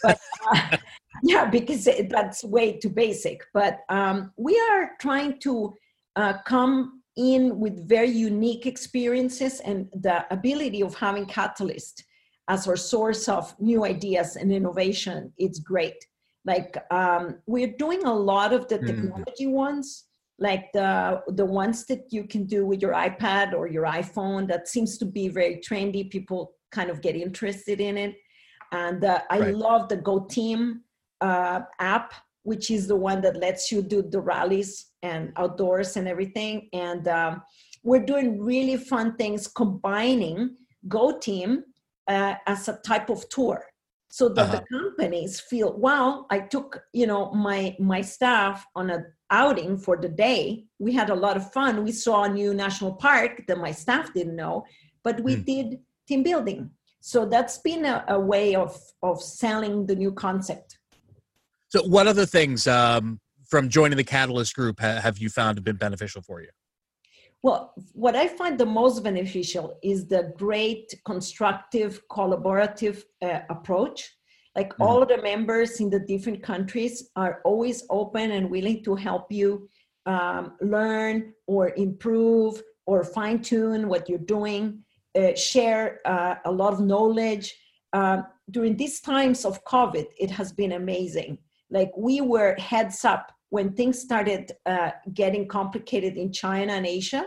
But 0.02 0.18
uh, 0.52 0.76
yeah 1.22 1.44
because 1.46 1.88
that's 2.10 2.44
way 2.44 2.78
too 2.78 2.90
basic 2.90 3.44
but 3.54 3.80
um, 3.88 4.32
we 4.36 4.58
are 4.70 4.90
trying 5.00 5.38
to 5.40 5.74
uh, 6.16 6.34
come 6.44 7.02
in 7.16 7.58
with 7.58 7.88
very 7.88 8.10
unique 8.10 8.66
experiences 8.66 9.60
and 9.60 9.88
the 9.92 10.24
ability 10.32 10.82
of 10.82 10.94
having 10.94 11.26
catalyst 11.26 12.04
as 12.48 12.68
our 12.68 12.76
source 12.76 13.28
of 13.28 13.54
new 13.58 13.84
ideas 13.84 14.36
and 14.36 14.52
innovation 14.52 15.32
it's 15.38 15.58
great 15.58 16.06
like 16.44 16.76
um, 16.90 17.38
we're 17.46 17.74
doing 17.78 18.04
a 18.04 18.14
lot 18.14 18.52
of 18.52 18.68
the 18.68 18.78
hmm. 18.78 18.86
technology 18.86 19.46
mm. 19.46 19.52
ones 19.52 20.04
like 20.40 20.70
the 20.72 21.20
the 21.28 21.44
ones 21.44 21.84
that 21.86 22.04
you 22.10 22.22
can 22.22 22.44
do 22.44 22.64
with 22.64 22.80
your 22.80 22.92
ipad 22.92 23.52
or 23.52 23.66
your 23.66 23.84
iphone 23.86 24.46
that 24.46 24.68
seems 24.68 24.96
to 24.96 25.04
be 25.04 25.26
very 25.28 25.56
trendy 25.56 26.08
people 26.08 26.52
kind 26.70 26.90
of 26.90 27.02
get 27.02 27.16
interested 27.16 27.80
in 27.80 27.98
it 27.98 28.14
and 28.70 29.04
uh, 29.04 29.20
i 29.30 29.40
right. 29.40 29.56
love 29.56 29.88
the 29.88 29.96
go 29.96 30.20
team 30.20 30.80
uh, 31.20 31.60
app, 31.78 32.14
which 32.42 32.70
is 32.70 32.86
the 32.86 32.96
one 32.96 33.20
that 33.22 33.36
lets 33.36 33.70
you 33.70 33.82
do 33.82 34.02
the 34.02 34.20
rallies 34.20 34.86
and 35.02 35.32
outdoors 35.36 35.96
and 35.96 36.08
everything. 36.08 36.68
And 36.72 37.06
um, 37.08 37.42
we're 37.82 38.04
doing 38.04 38.40
really 38.40 38.76
fun 38.76 39.16
things 39.16 39.48
combining 39.48 40.56
Go 40.86 41.18
Team 41.18 41.64
uh, 42.06 42.34
as 42.46 42.68
a 42.68 42.78
type 42.86 43.10
of 43.10 43.28
tour 43.28 43.64
so 44.10 44.28
that 44.28 44.46
uh-huh. 44.46 44.60
the 44.60 44.78
companies 44.78 45.40
feel 45.40 45.72
wow 45.76 46.26
i 46.30 46.38
took 46.38 46.82
you 46.92 47.06
know 47.06 47.30
my 47.32 47.76
my 47.78 48.00
staff 48.00 48.66
on 48.74 48.90
a 48.90 49.04
outing 49.30 49.76
for 49.76 49.96
the 49.96 50.08
day 50.08 50.64
we 50.78 50.92
had 50.92 51.10
a 51.10 51.14
lot 51.14 51.36
of 51.36 51.52
fun 51.52 51.84
we 51.84 51.92
saw 51.92 52.24
a 52.24 52.28
new 52.28 52.54
national 52.54 52.94
park 52.94 53.42
that 53.46 53.58
my 53.58 53.70
staff 53.70 54.12
didn't 54.14 54.36
know 54.36 54.64
but 55.02 55.20
we 55.20 55.36
mm. 55.36 55.44
did 55.44 55.78
team 56.06 56.22
building 56.22 56.70
so 57.00 57.26
that's 57.26 57.58
been 57.58 57.84
a, 57.84 58.04
a, 58.08 58.18
way 58.18 58.54
of 58.54 58.76
of 59.02 59.22
selling 59.22 59.86
the 59.86 59.94
new 59.94 60.10
concept 60.10 60.78
so, 61.68 61.82
what 61.82 62.06
other 62.06 62.24
things 62.24 62.66
um, 62.66 63.20
from 63.46 63.68
joining 63.68 63.98
the 63.98 64.04
Catalyst 64.04 64.54
Group 64.54 64.80
ha- 64.80 65.00
have 65.00 65.18
you 65.18 65.28
found 65.28 65.58
have 65.58 65.64
been 65.64 65.76
beneficial 65.76 66.22
for 66.22 66.40
you? 66.40 66.48
Well, 67.42 67.72
what 67.92 68.16
I 68.16 68.26
find 68.26 68.58
the 68.58 68.66
most 68.66 69.02
beneficial 69.04 69.78
is 69.82 70.06
the 70.06 70.32
great 70.36 70.92
constructive 71.04 72.02
collaborative 72.08 73.04
uh, 73.22 73.40
approach. 73.48 74.10
Like 74.56 74.70
mm-hmm. 74.70 74.82
all 74.82 75.02
of 75.02 75.08
the 75.08 75.22
members 75.22 75.80
in 75.80 75.88
the 75.88 76.00
different 76.00 76.42
countries 76.42 77.10
are 77.14 77.40
always 77.44 77.84
open 77.90 78.32
and 78.32 78.50
willing 78.50 78.82
to 78.84 78.96
help 78.96 79.30
you 79.30 79.68
um, 80.06 80.54
learn 80.60 81.32
or 81.46 81.70
improve 81.76 82.60
or 82.86 83.04
fine 83.04 83.40
tune 83.40 83.88
what 83.88 84.08
you're 84.08 84.18
doing, 84.18 84.82
uh, 85.16 85.34
share 85.34 86.00
uh, 86.06 86.36
a 86.44 86.50
lot 86.50 86.72
of 86.72 86.80
knowledge. 86.80 87.54
Uh, 87.92 88.22
during 88.50 88.76
these 88.76 89.00
times 89.00 89.44
of 89.44 89.62
COVID, 89.64 90.06
it 90.18 90.30
has 90.30 90.52
been 90.52 90.72
amazing 90.72 91.38
like 91.70 91.90
we 91.96 92.20
were 92.20 92.54
heads 92.58 93.04
up 93.04 93.32
when 93.50 93.72
things 93.72 94.00
started 94.00 94.52
uh, 94.66 94.90
getting 95.14 95.48
complicated 95.48 96.16
in 96.16 96.32
China 96.32 96.72
and 96.74 96.86
Asia. 96.86 97.26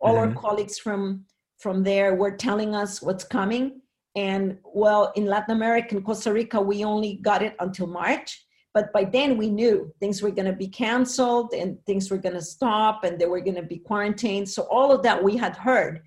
All 0.00 0.14
mm-hmm. 0.14 0.36
our 0.36 0.42
colleagues 0.42 0.78
from 0.78 1.24
from 1.58 1.82
there 1.82 2.14
were 2.14 2.36
telling 2.36 2.74
us 2.74 3.00
what's 3.00 3.24
coming. 3.24 3.80
And 4.16 4.58
well, 4.64 5.12
in 5.16 5.26
Latin 5.26 5.56
America 5.56 5.96
and 5.96 6.04
Costa 6.04 6.32
Rica, 6.32 6.60
we 6.60 6.84
only 6.84 7.16
got 7.22 7.42
it 7.42 7.56
until 7.58 7.86
March. 7.86 8.44
But 8.74 8.92
by 8.92 9.04
then 9.04 9.38
we 9.38 9.48
knew 9.48 9.92
things 10.00 10.20
were 10.20 10.32
going 10.32 10.46
to 10.46 10.52
be 10.52 10.66
canceled 10.68 11.54
and 11.54 11.78
things 11.86 12.10
were 12.10 12.18
going 12.18 12.34
to 12.34 12.42
stop 12.42 13.04
and 13.04 13.18
they 13.18 13.26
were 13.26 13.40
going 13.40 13.54
to 13.56 13.62
be 13.62 13.78
quarantined. 13.78 14.48
So 14.48 14.64
all 14.64 14.90
of 14.90 15.02
that 15.04 15.22
we 15.22 15.36
had 15.36 15.56
heard. 15.56 16.02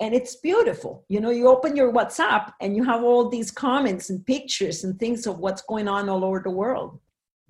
And 0.00 0.14
it's 0.14 0.36
beautiful. 0.36 1.04
You 1.08 1.20
know, 1.20 1.30
you 1.30 1.48
open 1.48 1.76
your 1.76 1.92
WhatsApp 1.92 2.52
and 2.60 2.76
you 2.76 2.84
have 2.84 3.02
all 3.02 3.28
these 3.28 3.50
comments 3.50 4.10
and 4.10 4.24
pictures 4.24 4.84
and 4.84 4.98
things 4.98 5.26
of 5.26 5.38
what's 5.38 5.62
going 5.62 5.88
on 5.88 6.08
all 6.08 6.24
over 6.24 6.40
the 6.42 6.50
world. 6.50 7.00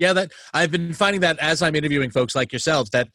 Yeah, 0.01 0.15
that 0.15 0.33
I've 0.53 0.73
been 0.73 0.95
finding 0.95 1.21
that 1.21 1.39
as 1.39 1.63
I'm 1.63 1.77
interviewing 1.77 2.11
folks 2.11 2.35
like 2.35 2.53
yourselves 2.53 2.91
that 2.91 3.09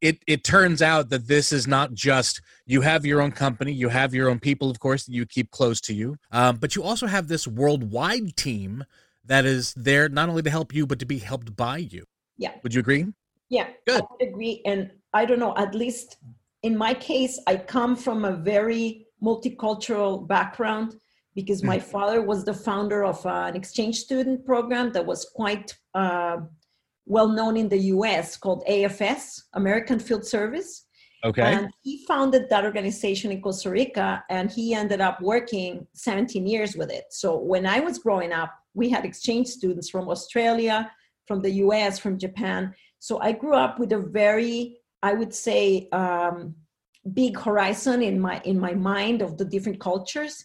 it 0.00 0.22
it 0.28 0.44
turns 0.44 0.80
out 0.80 1.10
that 1.10 1.26
this 1.26 1.52
is 1.52 1.66
not 1.66 1.92
just 1.92 2.40
you 2.64 2.80
have 2.80 3.04
your 3.04 3.20
own 3.20 3.32
company, 3.32 3.72
you 3.72 3.88
have 3.88 4.14
your 4.14 4.30
own 4.30 4.38
people, 4.38 4.70
of 4.70 4.78
course, 4.78 5.04
that 5.04 5.12
you 5.12 5.26
keep 5.26 5.50
close 5.50 5.80
to 5.82 5.92
you, 5.92 6.16
um, 6.30 6.56
but 6.56 6.76
you 6.76 6.84
also 6.84 7.08
have 7.08 7.26
this 7.26 7.46
worldwide 7.48 8.36
team 8.36 8.84
that 9.24 9.44
is 9.44 9.74
there 9.74 10.08
not 10.08 10.28
only 10.28 10.42
to 10.42 10.50
help 10.50 10.72
you 10.72 10.86
but 10.86 11.00
to 11.00 11.06
be 11.06 11.18
helped 11.18 11.56
by 11.56 11.78
you. 11.78 12.04
Yeah. 12.38 12.52
Would 12.62 12.72
you 12.72 12.80
agree? 12.80 13.06
Yeah, 13.50 13.66
good. 13.86 14.02
I 14.02 14.24
agree, 14.24 14.62
and 14.64 14.90
I 15.12 15.24
don't 15.24 15.40
know. 15.40 15.56
At 15.56 15.74
least 15.74 16.18
in 16.62 16.78
my 16.78 16.94
case, 16.94 17.40
I 17.48 17.56
come 17.56 17.96
from 17.96 18.24
a 18.24 18.36
very 18.36 19.06
multicultural 19.20 20.26
background 20.26 20.94
because 21.38 21.62
my 21.62 21.78
father 21.78 22.20
was 22.20 22.44
the 22.44 22.52
founder 22.52 23.04
of 23.04 23.24
an 23.24 23.54
exchange 23.54 23.96
student 24.00 24.44
program 24.44 24.90
that 24.90 25.06
was 25.06 25.24
quite 25.40 25.72
uh, 25.94 26.38
well 27.06 27.28
known 27.28 27.56
in 27.56 27.68
the 27.68 27.82
US 27.94 28.36
called 28.36 28.64
AFS, 28.68 29.42
American 29.54 30.00
Field 30.00 30.26
Service. 30.26 30.86
Okay. 31.24 31.42
And 31.42 31.68
he 31.84 32.04
founded 32.08 32.50
that 32.50 32.64
organization 32.64 33.30
in 33.30 33.40
Costa 33.40 33.70
Rica 33.70 34.24
and 34.28 34.50
he 34.50 34.74
ended 34.74 35.00
up 35.00 35.20
working 35.20 35.86
17 35.92 36.44
years 36.44 36.74
with 36.74 36.90
it. 36.90 37.04
So 37.10 37.38
when 37.38 37.66
I 37.66 37.78
was 37.78 37.98
growing 37.98 38.32
up, 38.32 38.52
we 38.74 38.88
had 38.88 39.04
exchange 39.04 39.46
students 39.46 39.88
from 39.88 40.08
Australia, 40.08 40.90
from 41.28 41.40
the 41.40 41.52
US, 41.66 42.00
from 42.00 42.18
Japan. 42.18 42.74
So 42.98 43.20
I 43.20 43.30
grew 43.30 43.54
up 43.54 43.78
with 43.78 43.92
a 43.92 44.00
very, 44.00 44.78
I 45.04 45.12
would 45.14 45.32
say, 45.32 45.88
um, 45.92 46.56
big 47.14 47.38
horizon 47.38 48.02
in 48.02 48.18
my 48.20 48.40
in 48.44 48.58
my 48.58 48.74
mind 48.74 49.22
of 49.22 49.38
the 49.38 49.44
different 49.44 49.78
cultures 49.80 50.44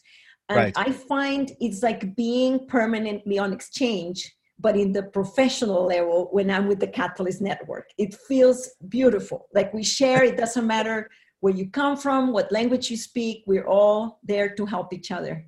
and 0.50 0.58
Right. 0.58 0.74
i 0.78 0.92
find 0.92 1.52
it's 1.60 1.82
like 1.84 2.16
being 2.16 2.68
permanently 2.68 3.38
on 3.40 3.54
exchange 3.54 4.34
but 4.60 4.76
in 4.78 4.92
the 4.94 5.04
professional 5.04 5.86
level 5.86 6.28
when 6.32 6.50
i'm 6.52 6.68
with 6.68 6.80
the 6.80 6.88
catalyst 6.88 7.42
network 7.42 7.86
it 7.98 8.14
feels 8.28 8.70
beautiful 8.90 9.48
like 9.54 9.74
we 9.74 9.84
share 9.84 10.24
it 10.24 10.38
doesn't 10.38 10.68
matter 10.68 11.10
where 11.40 11.54
you 11.54 11.70
come 11.70 11.96
from 11.98 12.32
what 12.34 12.52
language 12.52 12.90
you 12.92 12.98
speak 12.98 13.44
we're 13.48 13.68
all 13.68 14.20
there 14.24 14.50
to 14.56 14.66
help 14.66 14.94
each 14.94 15.12
other 15.12 15.46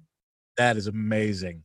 That 0.57 0.77
is 0.77 0.87
amazing. 0.87 1.63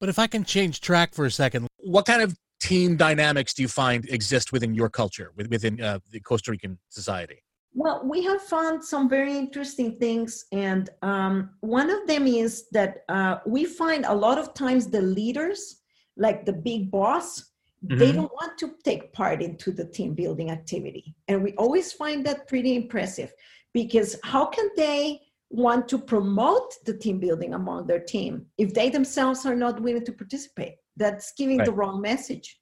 But 0.00 0.08
if 0.08 0.18
I 0.24 0.28
can 0.28 0.44
change 0.44 0.80
track 0.80 1.12
for 1.12 1.24
a 1.26 1.30
second, 1.30 1.66
what 1.94 2.06
kind 2.06 2.22
of 2.22 2.30
team 2.60 2.96
dynamics 2.96 3.52
do 3.54 3.62
you 3.62 3.68
find 3.68 4.08
exist 4.08 4.52
within 4.52 4.72
your 4.80 4.88
culture, 4.88 5.32
within 5.34 5.80
uh, 5.80 5.98
the 6.12 6.20
Costa 6.20 6.52
Rican 6.52 6.78
society? 6.88 7.38
Well, 7.74 8.02
we 8.04 8.24
have 8.24 8.42
found 8.42 8.82
some 8.84 9.08
very 9.08 9.36
interesting 9.36 9.98
things, 9.98 10.46
and 10.52 10.90
um, 11.02 11.50
one 11.60 11.90
of 11.90 12.06
them 12.06 12.26
is 12.26 12.68
that 12.72 13.04
uh, 13.08 13.38
we 13.46 13.64
find 13.64 14.04
a 14.04 14.14
lot 14.14 14.38
of 14.38 14.54
times 14.54 14.88
the 14.88 15.02
leaders, 15.02 15.82
like 16.16 16.44
the 16.44 16.52
big 16.52 16.90
boss, 16.90 17.52
they 17.80 18.10
Mhm. 18.10 18.14
don't 18.14 18.32
want 18.32 18.58
to 18.58 18.74
take 18.82 19.12
part 19.12 19.40
into 19.40 19.70
the 19.70 19.84
team 19.84 20.14
building 20.14 20.50
activity, 20.50 21.14
and 21.28 21.42
we 21.42 21.52
always 21.54 21.92
find 21.92 22.26
that 22.26 22.48
pretty 22.48 22.74
impressive 22.74 23.32
because 23.72 24.18
how 24.24 24.46
can 24.46 24.68
they 24.76 25.20
want 25.50 25.88
to 25.88 25.98
promote 25.98 26.74
the 26.84 26.96
team 26.98 27.20
building 27.20 27.54
among 27.54 27.86
their 27.86 28.00
team 28.00 28.46
if 28.58 28.74
they 28.74 28.90
themselves 28.90 29.46
are 29.46 29.54
not 29.54 29.80
willing 29.80 30.04
to 30.04 30.12
participate? 30.12 30.76
That's 30.96 31.32
giving 31.34 31.58
the 31.58 31.72
wrong 31.72 32.00
message. 32.00 32.60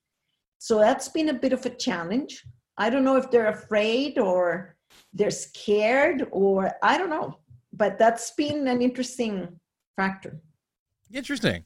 So 0.59 0.79
that's 0.79 1.09
been 1.09 1.31
a 1.31 1.35
bit 1.35 1.55
of 1.55 1.65
a 1.65 1.71
challenge. 1.71 2.45
I 2.77 2.91
don't 2.91 3.05
know 3.05 3.17
if 3.17 3.31
they're 3.31 3.49
afraid 3.49 4.19
or 4.19 4.76
they're 5.13 5.31
scared 5.31 6.27
or 6.31 6.73
I 6.83 6.99
don't 6.99 7.11
know, 7.11 7.39
but 7.73 7.99
that's 7.99 8.31
been 8.33 8.67
an 8.67 8.83
interesting 8.83 9.49
factor. 9.97 10.41
Interesting. 11.13 11.65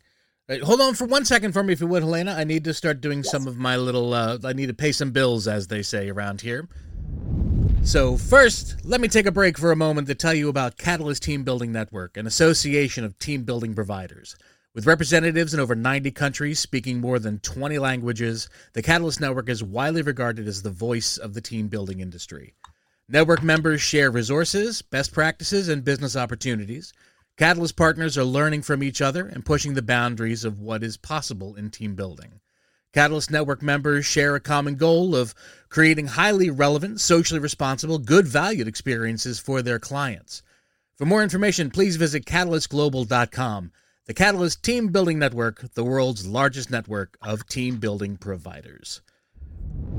Uh, 0.49 0.58
hold 0.64 0.80
on 0.80 0.94
for 0.94 1.06
one 1.06 1.25
second 1.25 1.52
for 1.52 1.62
me, 1.62 1.72
if 1.72 1.80
you 1.80 1.87
would, 1.87 2.02
Helena. 2.02 2.32
I 2.32 2.44
need 2.44 2.64
to 2.64 2.75
start 2.75 3.00
doing 3.00 3.22
some 3.22 3.46
of 3.46 3.56
my 3.56 3.76
little. 3.76 4.12
Uh, 4.12 4.38
I 4.44 4.52
need 4.52 4.66
to 4.66 4.75
pay 4.75 4.92
some 4.92 5.12
bills, 5.12 5.46
as 5.46 5.68
they 5.68 5.82
say 5.82 6.10
around 6.10 6.40
here. 6.40 6.68
So 7.82 8.16
first, 8.16 8.84
let 8.84 9.00
me 9.00 9.08
take 9.08 9.26
a 9.26 9.32
break 9.32 9.56
for 9.56 9.72
a 9.72 9.76
moment 9.76 10.06
to 10.08 10.14
tell 10.14 10.34
you 10.34 10.49
about 10.49 10.76
Catalyst 10.76 11.22
Team 11.22 11.44
Building 11.44 11.72
Network, 11.72 12.16
an 12.16 12.26
association 12.26 13.04
of 13.04 13.18
team 13.18 13.44
building 13.44 13.75
providers. 13.75 14.37
With 14.75 14.87
representatives 14.87 15.54
in 15.54 15.60
over 15.60 15.75
90 15.75 16.10
countries 16.12 16.60
speaking 16.60 17.00
more 17.00 17.18
than 17.18 17.40
20 17.40 17.78
languages, 17.78 18.49
the 18.75 18.82
Catalyst 18.82 19.20
Network 19.20 19.49
is 19.49 19.64
widely 19.64 20.02
regarded 20.02 20.46
as 20.46 20.62
the 20.62 20.70
voice 20.70 21.16
of 21.16 21.34
the 21.34 21.40
team 21.40 21.68
building 21.68 22.00
industry. 22.00 22.54
Network 23.12 23.43
members 23.43 23.83
share 23.83 24.09
resources, 24.09 24.83
best 24.83 25.12
practices, 25.12 25.69
and 25.69 25.85
business 25.85 26.14
opportunities. 26.14 26.93
Catalyst 27.37 27.75
partners 27.75 28.17
are 28.17 28.23
learning 28.23 28.62
from 28.62 28.85
each 28.85 29.02
other 29.02 29.26
and 29.26 29.45
pushing 29.45 29.75
the 29.75 29.83
boundaries 29.83 30.45
of 30.45 30.61
what 30.61 30.85
is 30.85 30.97
possible 30.97 31.57
in 31.57 31.71
team 31.71 31.97
building. 31.97 32.38
Catalyst 32.93 33.31
Network 33.31 33.62
members 33.62 34.07
share 34.07 34.37
a 34.37 34.40
common 34.40 34.76
goal 34.76 35.17
of 35.17 35.35
creating 35.69 36.07
highly 36.07 36.50
relevant, 36.50 37.00
socially 37.00 37.40
responsible, 37.40 37.99
good 37.99 38.29
valued 38.29 38.69
experiences 38.69 39.40
for 39.40 39.61
their 39.61 39.81
clients. 39.81 40.45
For 40.95 41.05
more 41.05 41.25
information, 41.25 41.71
please 41.71 41.97
visit 41.97 42.25
catalystglobal.com. 42.25 43.73
The 44.07 44.14
Catalyst 44.14 44.62
Team 44.62 44.88
Building 44.88 45.19
Network, 45.19 45.75
the 45.75 45.85
world's 45.85 46.29
largest 46.29 46.71
network 46.71 47.17
of 47.23 47.47
team 47.47 47.79
building 47.79 48.17
providers. 48.17 49.00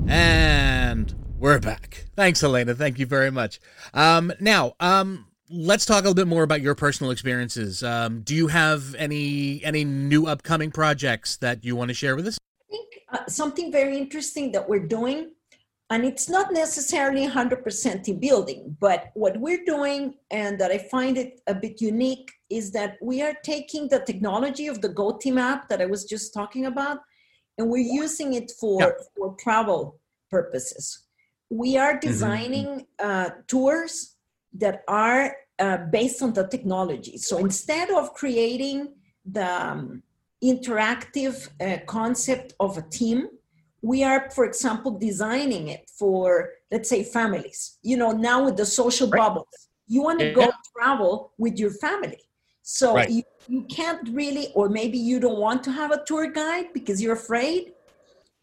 And 0.06 1.14
we're 1.42 1.58
back. 1.58 2.04
Thanks, 2.14 2.40
Elena. 2.44 2.72
Thank 2.72 3.00
you 3.00 3.06
very 3.06 3.32
much. 3.32 3.58
Um, 3.94 4.32
now, 4.38 4.74
um, 4.78 5.26
let's 5.50 5.84
talk 5.84 5.98
a 6.04 6.08
little 6.08 6.14
bit 6.14 6.28
more 6.28 6.44
about 6.44 6.60
your 6.60 6.76
personal 6.76 7.10
experiences. 7.10 7.82
Um, 7.82 8.20
do 8.20 8.32
you 8.36 8.46
have 8.46 8.94
any 8.94 9.62
any 9.64 9.84
new 9.84 10.26
upcoming 10.26 10.70
projects 10.70 11.36
that 11.38 11.64
you 11.64 11.74
want 11.74 11.88
to 11.88 11.94
share 11.94 12.14
with 12.14 12.28
us? 12.28 12.38
I 12.38 12.64
think 12.70 12.88
uh, 13.12 13.26
something 13.26 13.72
very 13.72 13.98
interesting 13.98 14.52
that 14.52 14.68
we're 14.68 14.86
doing, 14.86 15.32
and 15.90 16.04
it's 16.04 16.28
not 16.28 16.52
necessarily 16.52 17.26
100% 17.26 18.06
in 18.06 18.20
building, 18.20 18.76
but 18.78 19.10
what 19.14 19.36
we're 19.40 19.64
doing, 19.66 20.14
and 20.30 20.60
that 20.60 20.70
I 20.70 20.78
find 20.78 21.18
it 21.18 21.40
a 21.48 21.54
bit 21.56 21.80
unique, 21.80 22.30
is 22.50 22.70
that 22.70 22.98
we 23.02 23.20
are 23.20 23.34
taking 23.42 23.88
the 23.88 23.98
technology 23.98 24.68
of 24.68 24.80
the 24.80 24.90
GoTeam 24.90 25.40
app 25.40 25.68
that 25.70 25.82
I 25.82 25.86
was 25.86 26.04
just 26.04 26.32
talking 26.32 26.66
about, 26.66 26.98
and 27.58 27.68
we're 27.68 27.92
using 28.04 28.34
it 28.34 28.52
for, 28.60 28.80
Yeah. 28.80 28.90
for 29.16 29.34
travel 29.40 29.98
purposes. 30.30 31.02
We 31.52 31.76
are 31.76 31.98
designing 31.98 32.86
uh, 32.98 33.28
tours 33.46 34.16
that 34.54 34.84
are 34.88 35.36
uh, 35.58 35.76
based 35.90 36.22
on 36.22 36.32
the 36.32 36.46
technology. 36.48 37.18
So 37.18 37.36
instead 37.36 37.90
of 37.90 38.14
creating 38.14 38.94
the 39.26 39.50
um, 39.62 40.02
interactive 40.42 41.50
uh, 41.60 41.84
concept 41.84 42.54
of 42.58 42.78
a 42.78 42.82
team, 42.82 43.28
we 43.82 44.02
are, 44.02 44.30
for 44.30 44.46
example, 44.46 44.92
designing 44.98 45.68
it 45.68 45.90
for, 45.98 46.52
let's 46.70 46.88
say, 46.88 47.04
families. 47.04 47.78
You 47.82 47.98
know, 47.98 48.12
now 48.12 48.46
with 48.46 48.56
the 48.56 48.64
social 48.64 49.08
Right. 49.08 49.18
bubbles, 49.18 49.68
you 49.86 50.00
want 50.02 50.20
to 50.20 50.28
Yeah. 50.28 50.32
go 50.32 50.50
travel 50.74 51.34
with 51.36 51.58
your 51.58 51.72
family. 51.86 52.22
So 52.62 52.94
Right. 52.94 53.10
you, 53.10 53.22
you 53.48 53.62
can't 53.64 54.08
really, 54.08 54.52
or 54.54 54.70
maybe 54.70 54.96
you 54.96 55.20
don't 55.20 55.38
want 55.38 55.62
to 55.64 55.72
have 55.72 55.90
a 55.90 56.02
tour 56.06 56.30
guide 56.30 56.72
because 56.72 57.02
you're 57.02 57.18
afraid. 57.24 57.74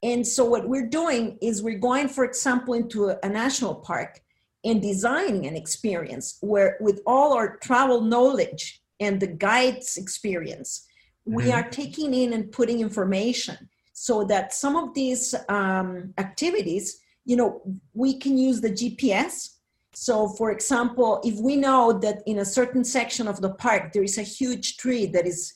And 0.01 0.25
so 0.25 0.45
what 0.45 0.67
we're 0.67 0.87
doing 0.87 1.37
is 1.41 1.61
we're 1.61 1.77
going, 1.77 2.07
for 2.07 2.23
example, 2.23 2.73
into 2.73 3.09
a, 3.09 3.17
a 3.21 3.29
national 3.29 3.75
park 3.75 4.21
and 4.63 4.81
designing 4.81 5.45
an 5.45 5.55
experience 5.55 6.37
where 6.41 6.77
with 6.79 7.01
all 7.05 7.33
our 7.33 7.57
travel 7.57 8.01
knowledge 8.01 8.81
and 8.99 9.19
the 9.19 9.27
guide's 9.27 9.97
experience, 9.97 10.85
we 11.25 11.45
Mhm. 11.45 11.55
are 11.55 11.69
taking 11.69 12.13
in 12.13 12.33
and 12.33 12.51
putting 12.51 12.79
information 12.79 13.69
so 13.93 14.23
that 14.23 14.53
some 14.53 14.75
of 14.77 14.93
these 14.93 15.35
um, 15.49 16.13
activities, 16.17 16.99
you 17.25 17.35
know, 17.35 17.61
we 17.93 18.17
can 18.17 18.37
use 18.37 18.61
the 18.61 18.71
GPS. 18.71 19.57
So, 19.93 20.29
for 20.29 20.51
example, 20.51 21.19
if 21.23 21.35
we 21.39 21.55
know 21.57 21.91
that 21.99 22.23
in 22.25 22.39
a 22.39 22.45
certain 22.45 22.85
section 22.85 23.27
of 23.27 23.41
the 23.41 23.53
park 23.53 23.91
there 23.91 24.03
is 24.03 24.17
a 24.17 24.23
huge 24.23 24.77
tree 24.77 25.05
that 25.07 25.27
is 25.27 25.53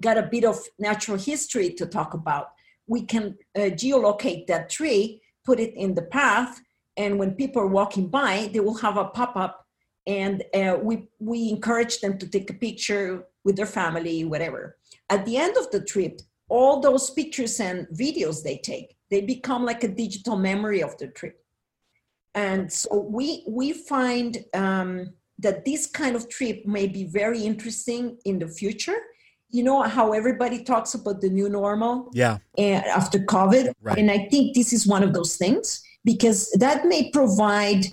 got 0.00 0.18
a 0.18 0.28
bit 0.30 0.44
of 0.44 0.58
natural 0.78 1.16
history 1.16 1.70
to 1.70 1.86
talk 1.86 2.12
about, 2.12 2.48
we 2.86 3.02
can 3.02 3.36
uh, 3.56 3.70
geolocate 3.80 4.46
that 4.46 4.70
tree, 4.70 5.20
put 5.44 5.60
it 5.60 5.74
in 5.74 5.94
the 5.94 6.02
path, 6.02 6.60
and 6.96 7.18
when 7.18 7.34
people 7.34 7.62
are 7.62 7.66
walking 7.66 8.08
by, 8.08 8.50
they 8.52 8.60
will 8.60 8.78
have 8.78 8.96
a 8.96 9.06
pop 9.06 9.36
up, 9.36 9.66
and 10.06 10.42
uh, 10.54 10.78
we 10.82 11.08
we 11.18 11.50
encourage 11.50 12.00
them 12.00 12.18
to 12.18 12.26
take 12.26 12.48
a 12.50 12.54
picture 12.54 13.26
with 13.44 13.56
their 13.56 13.66
family, 13.66 14.24
whatever. 14.24 14.76
At 15.10 15.24
the 15.26 15.36
end 15.36 15.56
of 15.56 15.70
the 15.70 15.82
trip, 15.82 16.20
all 16.48 16.80
those 16.80 17.10
pictures 17.10 17.60
and 17.60 17.86
videos 17.88 18.42
they 18.42 18.58
take, 18.58 18.96
they 19.10 19.20
become 19.20 19.64
like 19.64 19.84
a 19.84 19.88
digital 19.88 20.36
memory 20.36 20.82
of 20.82 20.96
the 20.98 21.08
trip. 21.08 21.44
And 22.34 22.72
so 22.72 23.00
we 23.00 23.44
we 23.48 23.72
find 23.72 24.44
um, 24.54 25.14
that 25.38 25.64
this 25.64 25.86
kind 25.86 26.16
of 26.16 26.28
trip 26.28 26.66
may 26.66 26.86
be 26.86 27.04
very 27.04 27.42
interesting 27.42 28.18
in 28.24 28.38
the 28.38 28.48
future. 28.48 28.98
You 29.50 29.62
know 29.62 29.82
how 29.82 30.12
everybody 30.12 30.64
talks 30.64 30.94
about 30.94 31.20
the 31.20 31.28
new 31.28 31.48
normal 31.48 32.10
Yeah. 32.12 32.38
and 32.58 32.84
after 32.86 33.18
COVID. 33.18 33.72
Right. 33.80 33.98
And 33.98 34.10
I 34.10 34.28
think 34.30 34.54
this 34.54 34.72
is 34.72 34.86
one 34.86 35.02
of 35.02 35.12
those 35.14 35.36
things 35.36 35.82
because 36.04 36.50
that 36.58 36.84
may 36.86 37.10
provide 37.10 37.86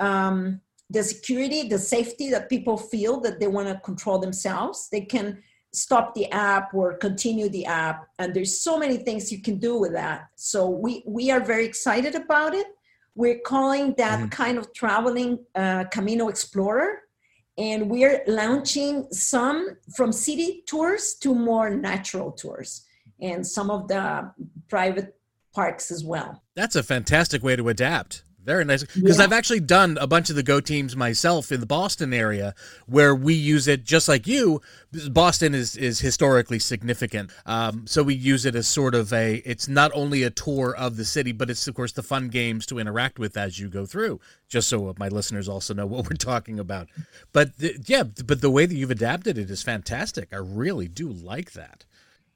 um, 0.00 0.60
the 0.90 1.02
security, 1.02 1.68
the 1.68 1.78
safety 1.78 2.30
that 2.30 2.48
people 2.48 2.76
feel 2.76 3.20
that 3.20 3.38
they 3.40 3.46
want 3.48 3.68
to 3.68 3.78
control 3.80 4.18
themselves. 4.18 4.88
They 4.90 5.02
can 5.02 5.42
stop 5.72 6.14
the 6.14 6.30
app 6.30 6.72
or 6.72 6.94
continue 6.96 7.48
the 7.48 7.66
app, 7.66 8.06
and 8.18 8.32
there's 8.34 8.60
so 8.60 8.78
many 8.78 8.96
things 8.96 9.32
you 9.32 9.40
can 9.42 9.58
do 9.58 9.76
with 9.78 9.92
that. 9.92 10.26
So 10.36 10.68
we 10.68 11.02
we 11.06 11.30
are 11.30 11.40
very 11.40 11.64
excited 11.66 12.14
about 12.14 12.54
it. 12.54 12.66
We're 13.14 13.40
calling 13.40 13.94
that 13.98 14.20
Mhm. 14.20 14.30
kind 14.30 14.58
of 14.58 14.72
traveling 14.72 15.38
uh, 15.54 15.84
Camino 15.90 16.28
Explorer. 16.28 17.00
And 17.56 17.88
we're 17.88 18.22
launching 18.26 19.06
some 19.12 19.76
from 19.94 20.10
city 20.12 20.64
tours 20.66 21.14
to 21.20 21.34
more 21.34 21.70
natural 21.70 22.32
tours 22.32 22.84
and 23.20 23.46
some 23.46 23.70
of 23.70 23.86
the 23.88 24.32
private 24.68 25.16
parks 25.54 25.90
as 25.92 26.02
well. 26.02 26.42
That's 26.56 26.74
a 26.74 26.82
fantastic 26.82 27.42
way 27.44 27.54
to 27.54 27.68
adapt. 27.68 28.23
Very 28.44 28.64
nice. 28.64 28.84
Because 28.84 29.18
yeah. 29.18 29.24
I've 29.24 29.32
actually 29.32 29.60
done 29.60 29.96
a 30.00 30.06
bunch 30.06 30.30
of 30.30 30.36
the 30.36 30.42
Go 30.42 30.60
teams 30.60 30.94
myself 30.94 31.50
in 31.50 31.60
the 31.60 31.66
Boston 31.66 32.12
area 32.12 32.54
where 32.86 33.14
we 33.14 33.34
use 33.34 33.66
it 33.66 33.84
just 33.84 34.08
like 34.08 34.26
you. 34.26 34.60
Boston 35.10 35.54
is, 35.54 35.76
is 35.76 36.00
historically 36.00 36.58
significant. 36.58 37.30
Um, 37.46 37.86
so 37.86 38.02
we 38.02 38.14
use 38.14 38.44
it 38.44 38.54
as 38.54 38.68
sort 38.68 38.94
of 38.94 39.12
a, 39.12 39.36
it's 39.46 39.66
not 39.66 39.90
only 39.94 40.22
a 40.22 40.30
tour 40.30 40.74
of 40.76 40.96
the 40.96 41.04
city, 41.04 41.32
but 41.32 41.48
it's, 41.48 41.66
of 41.66 41.74
course, 41.74 41.92
the 41.92 42.02
fun 42.02 42.28
games 42.28 42.66
to 42.66 42.78
interact 42.78 43.18
with 43.18 43.36
as 43.36 43.58
you 43.58 43.68
go 43.68 43.86
through, 43.86 44.20
just 44.48 44.68
so 44.68 44.94
my 44.98 45.08
listeners 45.08 45.48
also 45.48 45.74
know 45.74 45.86
what 45.86 46.08
we're 46.08 46.16
talking 46.16 46.58
about. 46.58 46.88
But 47.32 47.58
the, 47.58 47.76
yeah, 47.86 48.02
but 48.02 48.40
the 48.40 48.50
way 48.50 48.66
that 48.66 48.74
you've 48.74 48.90
adapted 48.90 49.38
it 49.38 49.50
is 49.50 49.62
fantastic. 49.62 50.28
I 50.32 50.36
really 50.36 50.88
do 50.88 51.08
like 51.08 51.52
that. 51.52 51.84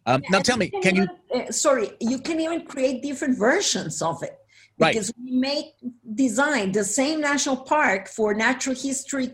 Um, 0.06 0.22
now 0.30 0.40
tell 0.40 0.56
me, 0.56 0.70
can 0.70 0.96
you? 0.96 1.06
Uh, 1.34 1.52
sorry, 1.52 1.90
you 2.00 2.18
can 2.18 2.40
even 2.40 2.64
create 2.64 3.02
different 3.02 3.36
versions 3.36 4.00
of 4.00 4.22
it 4.22 4.38
because 4.78 5.08
right. 5.08 5.25
we 5.25 5.32
make 5.32 5.75
design 6.14 6.73
the 6.73 6.85
same 6.85 7.20
national 7.20 7.56
park 7.56 8.08
for 8.08 8.35
natural 8.35 8.75
history 8.75 9.32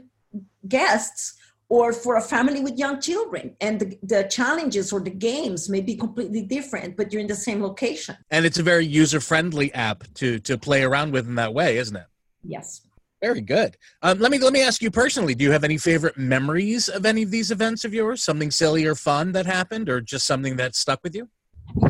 guests 0.69 1.35
or 1.69 1.93
for 1.93 2.17
a 2.17 2.21
family 2.21 2.61
with 2.61 2.79
young 2.79 3.01
children. 3.01 3.57
And 3.61 3.81
the, 3.81 3.99
the, 4.03 4.25
challenges 4.25 4.93
or 4.93 5.01
the 5.01 5.11
games 5.11 5.69
may 5.69 5.81
be 5.81 5.97
completely 5.97 6.43
different 6.43 6.97
but 6.97 7.13
you're 7.13 7.21
in 7.21 7.27
the 7.27 7.35
same 7.35 7.63
location. 7.63 8.17
And 8.31 8.45
it's 8.45 8.59
a 8.59 8.63
very 8.63 8.87
user 8.87 9.21
friendly 9.21 9.73
app 9.75 10.05
to 10.15 10.39
to 10.41 10.59
play 10.59 10.83
around 10.83 11.13
with 11.13 11.27
in 11.27 11.35
that 11.37 11.53
way 11.55 11.79
isn't 11.79 11.97
it? 11.97 12.07
Yes. 12.43 12.83
Very 13.23 13.41
good. 13.41 13.79
Um, 14.03 14.19
let 14.19 14.31
me 14.31 14.39
let 14.39 14.53
me 14.53 14.63
ask 14.63 14.83
you 14.83 14.91
personally 14.91 15.35
do 15.35 15.45
you 15.45 15.53
have 15.53 15.65
any 15.65 15.79
favorite 15.79 16.19
memories 16.19 16.89
of 16.89 17.07
any 17.07 17.23
of 17.23 17.31
these 17.31 17.51
events 17.51 17.85
of 17.85 17.95
yours? 17.95 18.23
Something 18.23 18.51
silly 18.51 18.85
or 18.85 18.95
fun 18.95 19.33
that 19.33 19.47
happened 19.47 19.89
or 19.89 20.01
just 20.01 20.27
something 20.27 20.57
that 20.57 20.75
stuck 20.75 21.01
with 21.03 21.15
you 21.15 21.29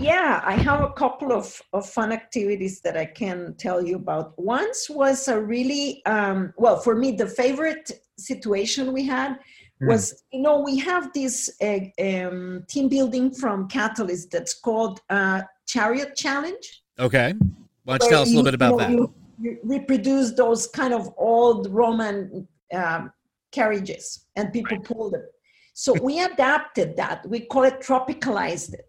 yeah, 0.00 0.40
I 0.44 0.54
have 0.54 0.80
a 0.80 0.90
couple 0.92 1.32
of, 1.32 1.60
of 1.72 1.88
fun 1.88 2.10
activities 2.10 2.80
that 2.80 2.96
I 2.96 3.04
can 3.04 3.54
tell 3.58 3.84
you 3.84 3.96
about. 3.96 4.32
Once 4.38 4.88
was 4.88 5.28
a 5.28 5.38
really, 5.38 6.04
um, 6.06 6.54
well, 6.56 6.78
for 6.78 6.94
me, 6.94 7.12
the 7.12 7.26
favorite 7.26 7.90
situation 8.18 8.92
we 8.92 9.04
had 9.04 9.38
mm. 9.82 9.88
was, 9.88 10.22
you 10.32 10.40
know, 10.40 10.60
we 10.60 10.78
have 10.78 11.12
this 11.12 11.50
uh, 11.62 11.80
um, 12.02 12.64
team 12.68 12.88
building 12.88 13.30
from 13.30 13.68
Catalyst 13.68 14.30
that's 14.30 14.54
called 14.54 15.00
uh, 15.10 15.42
Chariot 15.66 16.16
Challenge. 16.16 16.82
Okay. 16.98 17.34
Why 17.84 17.98
don't 17.98 18.06
you 18.06 18.10
tell 18.10 18.22
us 18.22 18.28
a 18.28 18.30
little 18.30 18.44
bit 18.44 18.54
about 18.54 18.90
you 18.90 18.96
know, 18.96 19.06
that? 19.06 19.12
You, 19.42 19.58
reproduce 19.64 20.30
those 20.32 20.68
kind 20.68 20.94
of 20.94 21.12
old 21.18 21.68
Roman 21.68 22.46
um, 22.72 23.12
carriages 23.50 24.26
and 24.36 24.52
people 24.52 24.78
pull 24.78 25.10
them. 25.10 25.24
So 25.74 25.92
we 26.00 26.22
adapted 26.22 26.96
that. 26.96 27.28
We 27.28 27.40
call 27.40 27.64
it 27.64 27.80
tropicalized 27.80 28.74
it 28.74 28.88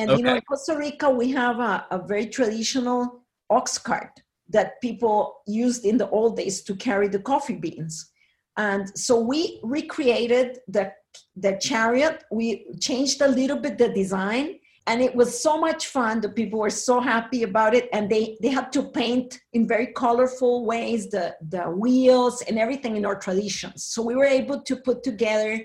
and 0.00 0.10
okay. 0.10 0.18
you 0.18 0.24
know, 0.24 0.36
in 0.36 0.42
Costa 0.42 0.76
Rica, 0.76 1.10
we 1.10 1.30
have 1.32 1.58
a, 1.58 1.86
a 1.90 1.98
very 1.98 2.26
traditional 2.26 3.24
ox 3.50 3.78
cart 3.78 4.20
that 4.48 4.80
people 4.80 5.40
used 5.46 5.84
in 5.84 5.96
the 5.98 6.08
old 6.10 6.36
days 6.36 6.62
to 6.62 6.74
carry 6.74 7.08
the 7.08 7.18
coffee 7.18 7.56
beans. 7.56 8.10
And 8.56 8.96
so 8.98 9.20
we 9.20 9.60
recreated 9.62 10.58
the 10.68 10.92
the 11.36 11.58
chariot. 11.60 12.24
We 12.30 12.66
changed 12.80 13.20
a 13.20 13.28
little 13.28 13.58
bit 13.58 13.78
the 13.78 13.88
design, 13.88 14.58
and 14.86 15.00
it 15.00 15.14
was 15.14 15.42
so 15.42 15.58
much 15.58 15.88
fun. 15.88 16.20
The 16.20 16.28
people 16.28 16.60
were 16.60 16.70
so 16.70 17.00
happy 17.00 17.42
about 17.42 17.74
it, 17.74 17.88
and 17.92 18.08
they 18.08 18.36
they 18.42 18.50
had 18.50 18.72
to 18.72 18.82
paint 18.82 19.40
in 19.52 19.66
very 19.66 19.88
colorful 19.88 20.66
ways 20.66 21.10
the 21.10 21.34
the 21.48 21.64
wheels 21.64 22.42
and 22.42 22.58
everything 22.58 22.96
in 22.96 23.04
our 23.04 23.18
traditions. 23.18 23.84
So 23.84 24.02
we 24.02 24.14
were 24.14 24.32
able 24.40 24.62
to 24.62 24.76
put 24.76 25.02
together 25.02 25.60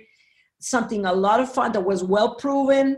something 0.60 1.06
a 1.06 1.14
lot 1.14 1.40
of 1.40 1.52
fun 1.52 1.72
that 1.74 1.86
was 1.86 2.04
well 2.04 2.36
proven 2.36 2.98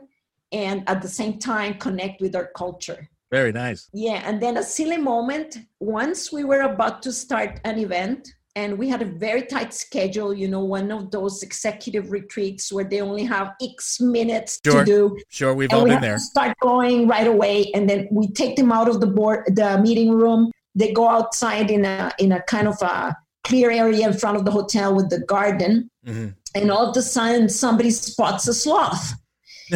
and 0.51 0.87
at 0.87 1.01
the 1.01 1.07
same 1.07 1.39
time 1.39 1.75
connect 1.75 2.21
with 2.21 2.35
our 2.35 2.49
culture. 2.55 3.09
Very 3.31 3.53
nice. 3.53 3.89
Yeah, 3.93 4.21
and 4.25 4.41
then 4.41 4.57
a 4.57 4.63
silly 4.63 4.97
moment. 4.97 5.57
Once 5.79 6.33
we 6.33 6.43
were 6.43 6.61
about 6.61 7.01
to 7.03 7.13
start 7.13 7.61
an 7.63 7.79
event, 7.79 8.27
and 8.55 8.77
we 8.77 8.89
had 8.89 9.01
a 9.01 9.05
very 9.05 9.43
tight 9.43 9.73
schedule. 9.73 10.33
You 10.33 10.49
know, 10.49 10.63
one 10.63 10.91
of 10.91 11.11
those 11.11 11.41
executive 11.41 12.11
retreats 12.11 12.71
where 12.71 12.83
they 12.83 12.99
only 12.99 13.23
have 13.23 13.53
X 13.61 14.01
minutes 14.01 14.59
sure. 14.65 14.83
to 14.83 14.85
do. 14.85 15.17
Sure, 15.29 15.53
we've 15.53 15.69
and 15.69 15.77
all 15.77 15.83
we 15.85 15.91
been 15.91 16.01
there. 16.01 16.17
start 16.17 16.57
going 16.59 17.07
right 17.07 17.27
away, 17.27 17.71
and 17.73 17.89
then 17.89 18.09
we 18.11 18.27
take 18.27 18.57
them 18.57 18.71
out 18.71 18.89
of 18.89 18.99
the 18.99 19.07
board, 19.07 19.55
the 19.55 19.79
meeting 19.81 20.11
room. 20.11 20.51
They 20.75 20.91
go 20.91 21.07
outside 21.07 21.71
in 21.71 21.85
a 21.85 22.11
in 22.19 22.33
a 22.33 22.41
kind 22.41 22.67
of 22.67 22.81
a 22.81 23.15
clear 23.45 23.71
area 23.71 24.07
in 24.07 24.13
front 24.13 24.37
of 24.37 24.45
the 24.45 24.51
hotel 24.51 24.93
with 24.93 25.09
the 25.09 25.19
garden, 25.19 25.89
mm-hmm. 26.05 26.29
and 26.53 26.71
all 26.71 26.89
of 26.89 26.97
a 26.97 27.01
sudden 27.01 27.47
somebody 27.47 27.91
spots 27.91 28.47
a 28.47 28.53
sloth 28.53 29.13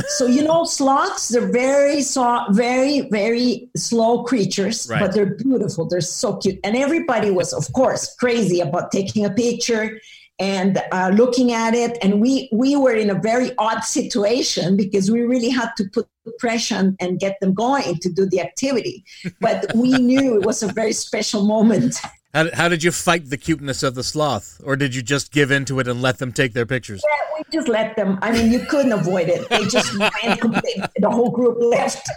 so 0.08 0.26
you 0.26 0.44
know 0.44 0.64
sloths 0.64 1.30
they're 1.30 1.52
very 1.52 2.02
so 2.02 2.42
very 2.52 3.02
very 3.12 3.70
slow 3.76 4.24
creatures 4.24 4.88
right. 4.90 5.00
but 5.00 5.14
they're 5.14 5.36
beautiful. 5.36 5.88
They're 5.88 6.02
so 6.02 6.38
cute. 6.38 6.60
And 6.64 6.76
everybody 6.76 7.32
was 7.32 7.54
of 7.54 7.72
course 7.74 8.16
crazy 8.16 8.60
about 8.60 8.92
taking 8.92 9.26
a 9.26 9.30
picture 9.30 10.00
and 10.38 10.82
uh, 10.92 11.12
looking 11.14 11.54
at 11.54 11.74
it. 11.74 11.98
And 12.02 12.22
we 12.22 12.50
we 12.52 12.76
were 12.76 12.94
in 12.94 13.10
a 13.10 13.20
very 13.20 13.52
odd 13.58 13.84
situation 13.84 14.76
because 14.76 15.10
we 15.10 15.22
really 15.22 15.50
had 15.50 15.70
to 15.78 15.86
put 15.94 16.08
pressure 16.40 16.76
and, 16.76 16.96
and 17.00 17.20
get 17.20 17.40
them 17.40 17.54
going 17.54 17.96
to 18.00 18.12
do 18.12 18.26
the 18.26 18.42
activity. 18.42 19.04
But 19.40 19.72
we 19.76 19.92
knew 19.92 20.38
it 20.38 20.46
was 20.46 20.64
a 20.64 20.68
very 20.68 20.94
special 20.94 21.46
moment 21.46 22.02
how, 22.36 22.50
how 22.54 22.68
did 22.68 22.84
you 22.84 22.92
fight 22.92 23.30
the 23.30 23.38
cuteness 23.38 23.82
of 23.82 23.96
the 23.96 24.04
sloth? 24.04 24.60
Or 24.66 24.76
did 24.76 24.94
you 24.94 25.02
just 25.02 25.32
give 25.32 25.52
into 25.52 25.80
it 25.80 25.88
and 25.88 26.02
let 26.02 26.18
them 26.18 26.34
take 26.34 26.52
their 26.52 26.66
pictures? 26.66 27.02
Yeah, 27.02 27.38
we 27.38 27.44
just 27.50 27.70
let 27.70 27.96
them. 27.96 28.20
I 28.22 28.34
mean, 28.34 28.52
you 28.52 28.60
couldn't 28.66 28.92
avoid 28.92 29.30
it. 29.30 29.48
They 29.48 29.66
just 29.68 29.94
ran 30.24 30.38
completely. 30.38 30.84
The 30.98 31.10
whole 31.10 31.32
group 31.32 31.58
left. 31.62 32.10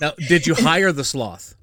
Now, 0.00 0.12
did 0.26 0.44
you 0.44 0.54
hire 0.58 0.90
the 0.90 1.04
sloth? 1.04 1.54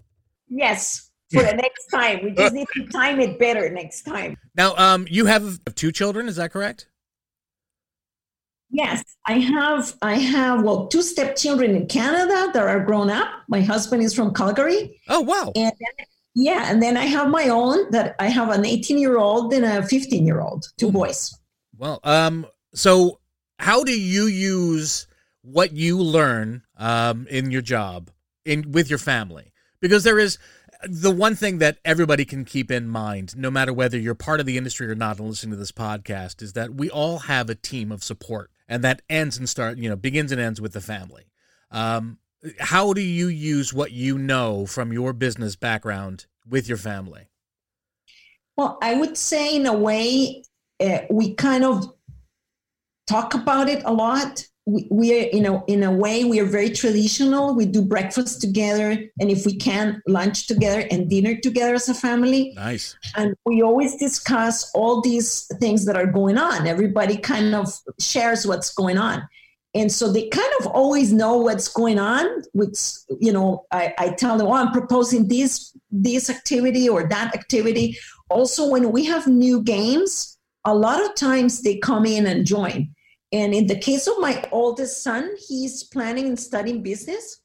Yes, 0.48 1.12
for 1.34 1.44
the 1.44 1.52
next 1.52 1.88
time. 1.88 2.24
We 2.24 2.32
just 2.32 2.54
need 2.54 2.68
to 2.76 2.88
time 2.88 3.20
it 3.20 3.38
better 3.38 3.70
next 3.70 4.04
time. 4.04 4.38
Now, 4.56 4.74
um, 4.78 5.06
you 5.10 5.26
have 5.26 5.60
two 5.76 5.92
children, 5.92 6.30
is 6.30 6.38
that 6.38 6.52
correct? 6.54 6.88
Yes, 8.70 9.04
I 9.26 9.40
have. 9.40 9.96
I 10.02 10.16
have 10.16 10.64
well, 10.64 10.88
two 10.88 11.02
stepchildren 11.02 11.76
in 11.76 11.88
Canada 11.88 12.52
that 12.54 12.64
are 12.64 12.80
grown 12.80 13.10
up. 13.10 13.28
My 13.50 13.60
husband 13.60 14.02
is 14.02 14.14
from 14.14 14.34
Calgary. 14.34 14.98
Oh 15.10 15.20
wow! 15.20 15.52
And 15.58 15.74
yeah, 16.36 16.72
and 16.72 16.82
then 16.82 16.98
I 16.98 17.06
have 17.06 17.30
my 17.30 17.50
own 17.50 17.92
that 17.92 18.16
I 18.20 18.28
have 18.28 18.50
an 18.50 18.66
18 18.66 18.98
year 18.98 19.18
old 19.18 19.54
and 19.54 19.66
a 19.66 19.86
15 19.86 20.26
year 20.26 20.42
old, 20.42 20.68
two 20.78 20.92
boys. 20.92 21.38
Well, 21.78 22.00
um, 22.04 22.46
so 22.74 23.20
how 23.60 23.84
do 23.84 24.00
you 24.00 24.26
use 24.26 25.08
what 25.42 25.74
you 25.74 25.98
learn 25.98 26.64
um, 26.78 27.28
in 27.30 27.52
your 27.52 27.62
job 27.62 28.10
in 28.46 28.72
with 28.72 28.90
your 28.90 29.00
family? 29.00 29.52
Because 29.82 30.04
there 30.04 30.20
is 30.20 30.38
the 30.84 31.12
one 31.12 31.36
thing 31.36 31.60
that 31.60 31.78
everybody 31.86 32.26
can 32.26 32.46
keep 32.46 32.72
in 32.72 32.88
mind, 32.88 33.38
no 33.38 33.52
matter 33.52 33.74
whether 33.74 33.98
you're 33.98 34.16
part 34.16 34.40
of 34.40 34.46
the 34.46 34.58
industry 34.58 34.90
or 34.90 34.96
not, 34.96 35.20
and 35.20 35.28
listening 35.28 35.52
to 35.52 35.58
this 35.58 35.72
podcast, 35.72 36.42
is 36.42 36.54
that 36.54 36.74
we 36.74 36.90
all 36.90 37.20
have 37.20 37.50
a 37.50 37.56
team 37.56 37.92
of 37.92 38.04
support, 38.04 38.52
and 38.68 38.84
that 38.84 39.02
ends 39.10 39.38
and 39.38 39.50
start, 39.50 39.78
you 39.78 39.90
know, 39.90 39.96
begins 39.96 40.32
and 40.32 40.42
ends 40.42 40.62
with 40.62 40.74
the 40.74 40.82
family. 40.82 41.26
Um, 41.72 42.18
how 42.60 42.94
do 42.94 43.02
you 43.02 43.28
use 43.28 43.74
what 43.74 43.92
you 43.92 44.18
know 44.18 44.66
from 44.66 44.92
your 44.92 45.14
business 45.14 45.56
background 45.56 46.26
with 46.50 46.68
your 46.68 46.78
family? 46.78 47.30
Well, 48.58 48.78
I 48.82 48.96
would 48.96 49.18
say, 49.18 49.56
in 49.56 49.66
a 49.66 49.74
way, 49.74 50.44
uh, 50.80 51.00
we 51.10 51.34
kind 51.36 51.64
of 51.64 51.94
talk 53.08 53.34
about 53.34 53.70
it 53.70 53.84
a 53.86 53.94
lot. 53.94 54.46
We, 54.66 54.88
we 54.92 55.20
are, 55.20 55.30
you 55.34 55.42
know, 55.42 55.64
in 55.68 55.84
a 55.84 55.92
way, 55.92 56.24
we 56.24 56.40
are 56.40 56.46
very 56.46 56.70
traditional. 56.70 57.56
We 57.56 57.66
do 57.66 57.82
breakfast 57.82 58.42
together, 58.42 58.92
and 59.20 59.32
if 59.32 59.46
we 59.46 59.56
can, 59.56 60.02
lunch 60.08 60.48
together 60.48 60.88
and 60.92 61.10
dinner 61.10 61.36
together 61.38 61.76
as 61.76 61.90
a 61.90 61.94
family. 61.94 62.54
Nice. 62.56 62.96
And 63.16 63.36
we 63.46 63.62
always 63.62 63.96
discuss 63.96 64.70
all 64.74 65.02
these 65.02 65.46
things 65.60 65.86
that 65.86 65.96
are 65.96 66.08
going 66.08 66.38
on. 66.38 66.68
Everybody 66.68 67.18
kind 67.18 67.56
of 67.56 67.74
shares 68.00 68.46
what's 68.46 68.74
going 68.74 68.98
on 68.98 69.28
and 69.74 69.90
so 69.92 70.12
they 70.12 70.28
kind 70.28 70.52
of 70.60 70.68
always 70.68 71.14
know 71.14 71.38
what's 71.38 71.68
going 71.68 71.98
on 71.98 72.26
which 72.54 72.78
you 73.20 73.32
know 73.32 73.66
I, 73.72 73.94
I, 73.98 74.10
tell 74.10 74.38
them 74.38 74.48
oh 74.48 74.54
i'm 74.54 74.72
proposing 74.72 75.28
this 75.28 75.72
this 75.92 76.30
activity 76.30 76.88
or 76.88 77.08
that 77.10 77.36
activity. 77.36 77.98
Also 78.30 78.70
when 78.70 78.92
we 78.92 79.06
have 79.06 79.28
new 79.28 79.62
games 79.62 80.38
a 80.66 80.74
lot 80.74 81.04
of 81.04 81.16
times 81.16 81.62
they 81.62 81.78
come 81.78 82.06
in 82.06 82.28
and 82.28 82.46
join. 82.46 82.90
And 83.34 83.54
in 83.54 83.68
the 83.68 83.80
case 83.80 84.08
of 84.08 84.20
my 84.20 84.44
oldest 84.52 85.04
son 85.04 85.30
he's 85.48 85.84
planning 85.84 86.28
and 86.28 86.40
studying 86.40 86.82
business. 86.82 87.42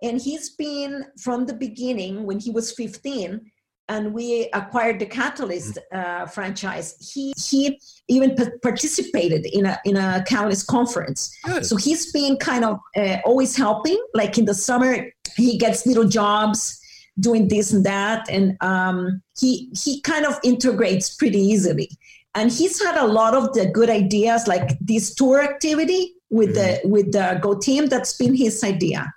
And 0.00 0.20
he's 0.20 0.50
been 0.50 1.04
from 1.20 1.46
the 1.46 1.54
beginning 1.54 2.24
when 2.24 2.38
he 2.38 2.50
was 2.50 2.72
15 2.72 3.40
and 3.88 4.12
we 4.12 4.48
acquired 4.52 4.98
the 4.98 5.06
Catalyst 5.06 5.78
uh, 5.92 6.26
franchise. 6.26 6.96
He 7.14 7.32
he 7.36 7.80
even 8.08 8.34
p- 8.34 8.58
participated 8.62 9.46
in 9.46 9.66
a 9.66 9.78
in 9.84 9.96
a 9.96 10.24
Catalyst 10.26 10.66
conference. 10.66 11.34
Good. 11.44 11.64
So 11.66 11.76
he's 11.76 12.12
been 12.12 12.36
kind 12.36 12.64
of 12.64 12.78
uh, 12.96 13.18
always 13.24 13.56
helping. 13.56 13.98
Like 14.14 14.38
in 14.38 14.44
the 14.44 14.54
summer, 14.54 15.10
he 15.36 15.58
gets 15.58 15.86
little 15.86 16.08
jobs 16.08 16.80
doing 17.18 17.48
this 17.48 17.72
and 17.72 17.84
that, 17.84 18.28
and 18.28 18.56
um, 18.60 19.22
he 19.38 19.70
he 19.74 20.00
kind 20.02 20.26
of 20.26 20.38
integrates 20.42 21.14
pretty 21.14 21.40
easily. 21.40 21.90
And 22.34 22.52
he's 22.52 22.80
had 22.82 22.96
a 22.96 23.06
lot 23.06 23.34
of 23.34 23.52
the 23.54 23.66
good 23.66 23.90
ideas, 23.90 24.46
like 24.46 24.78
this 24.80 25.14
tour 25.14 25.42
activity 25.42 26.14
with 26.30 26.54
mm-hmm. 26.54 26.86
the 26.86 26.88
with 26.88 27.12
the 27.12 27.38
Go 27.42 27.58
team. 27.58 27.86
That's 27.86 28.16
been 28.16 28.34
his 28.34 28.62
idea 28.62 29.12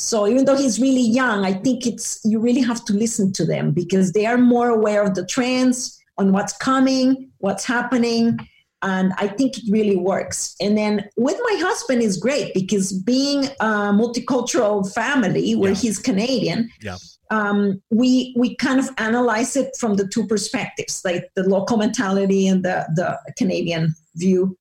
So 0.00 0.26
even 0.26 0.46
though 0.46 0.56
he's 0.56 0.80
really 0.80 1.02
young, 1.02 1.44
I 1.44 1.52
think 1.52 1.86
it's 1.86 2.20
you 2.24 2.38
really 2.40 2.62
have 2.62 2.84
to 2.86 2.94
listen 2.94 3.32
to 3.34 3.44
them 3.44 3.72
because 3.72 4.12
they 4.12 4.24
are 4.24 4.38
more 4.38 4.68
aware 4.70 5.02
of 5.02 5.14
the 5.14 5.26
trends, 5.26 6.00
on 6.16 6.32
what's 6.32 6.54
coming, 6.56 7.30
what's 7.38 7.64
happening, 7.64 8.38
and 8.82 9.12
I 9.18 9.26
think 9.28 9.58
it 9.58 9.64
really 9.70 9.96
works. 9.96 10.54
And 10.60 10.76
then 10.76 11.04
with 11.16 11.38
my 11.48 11.56
husband 11.60 12.00
is 12.02 12.16
great 12.16 12.54
because 12.54 12.92
being 12.92 13.44
a 13.60 13.92
multicultural 14.02 14.90
family 15.00 15.54
where 15.54 15.72
Yeah. 15.72 15.76
he's 15.82 15.98
Canadian, 15.98 16.70
Yeah. 16.82 16.96
um, 17.30 17.82
we 17.90 18.34
we 18.38 18.56
kind 18.56 18.78
of 18.80 18.88
analyze 18.96 19.54
it 19.54 19.76
from 19.80 19.96
the 19.96 20.06
two 20.08 20.26
perspectives, 20.26 21.02
like 21.04 21.24
the 21.36 21.44
local 21.56 21.76
mentality 21.76 22.46
and 22.48 22.64
the 22.64 22.86
the 22.96 23.18
Canadian 23.36 23.94
view. 24.16 24.56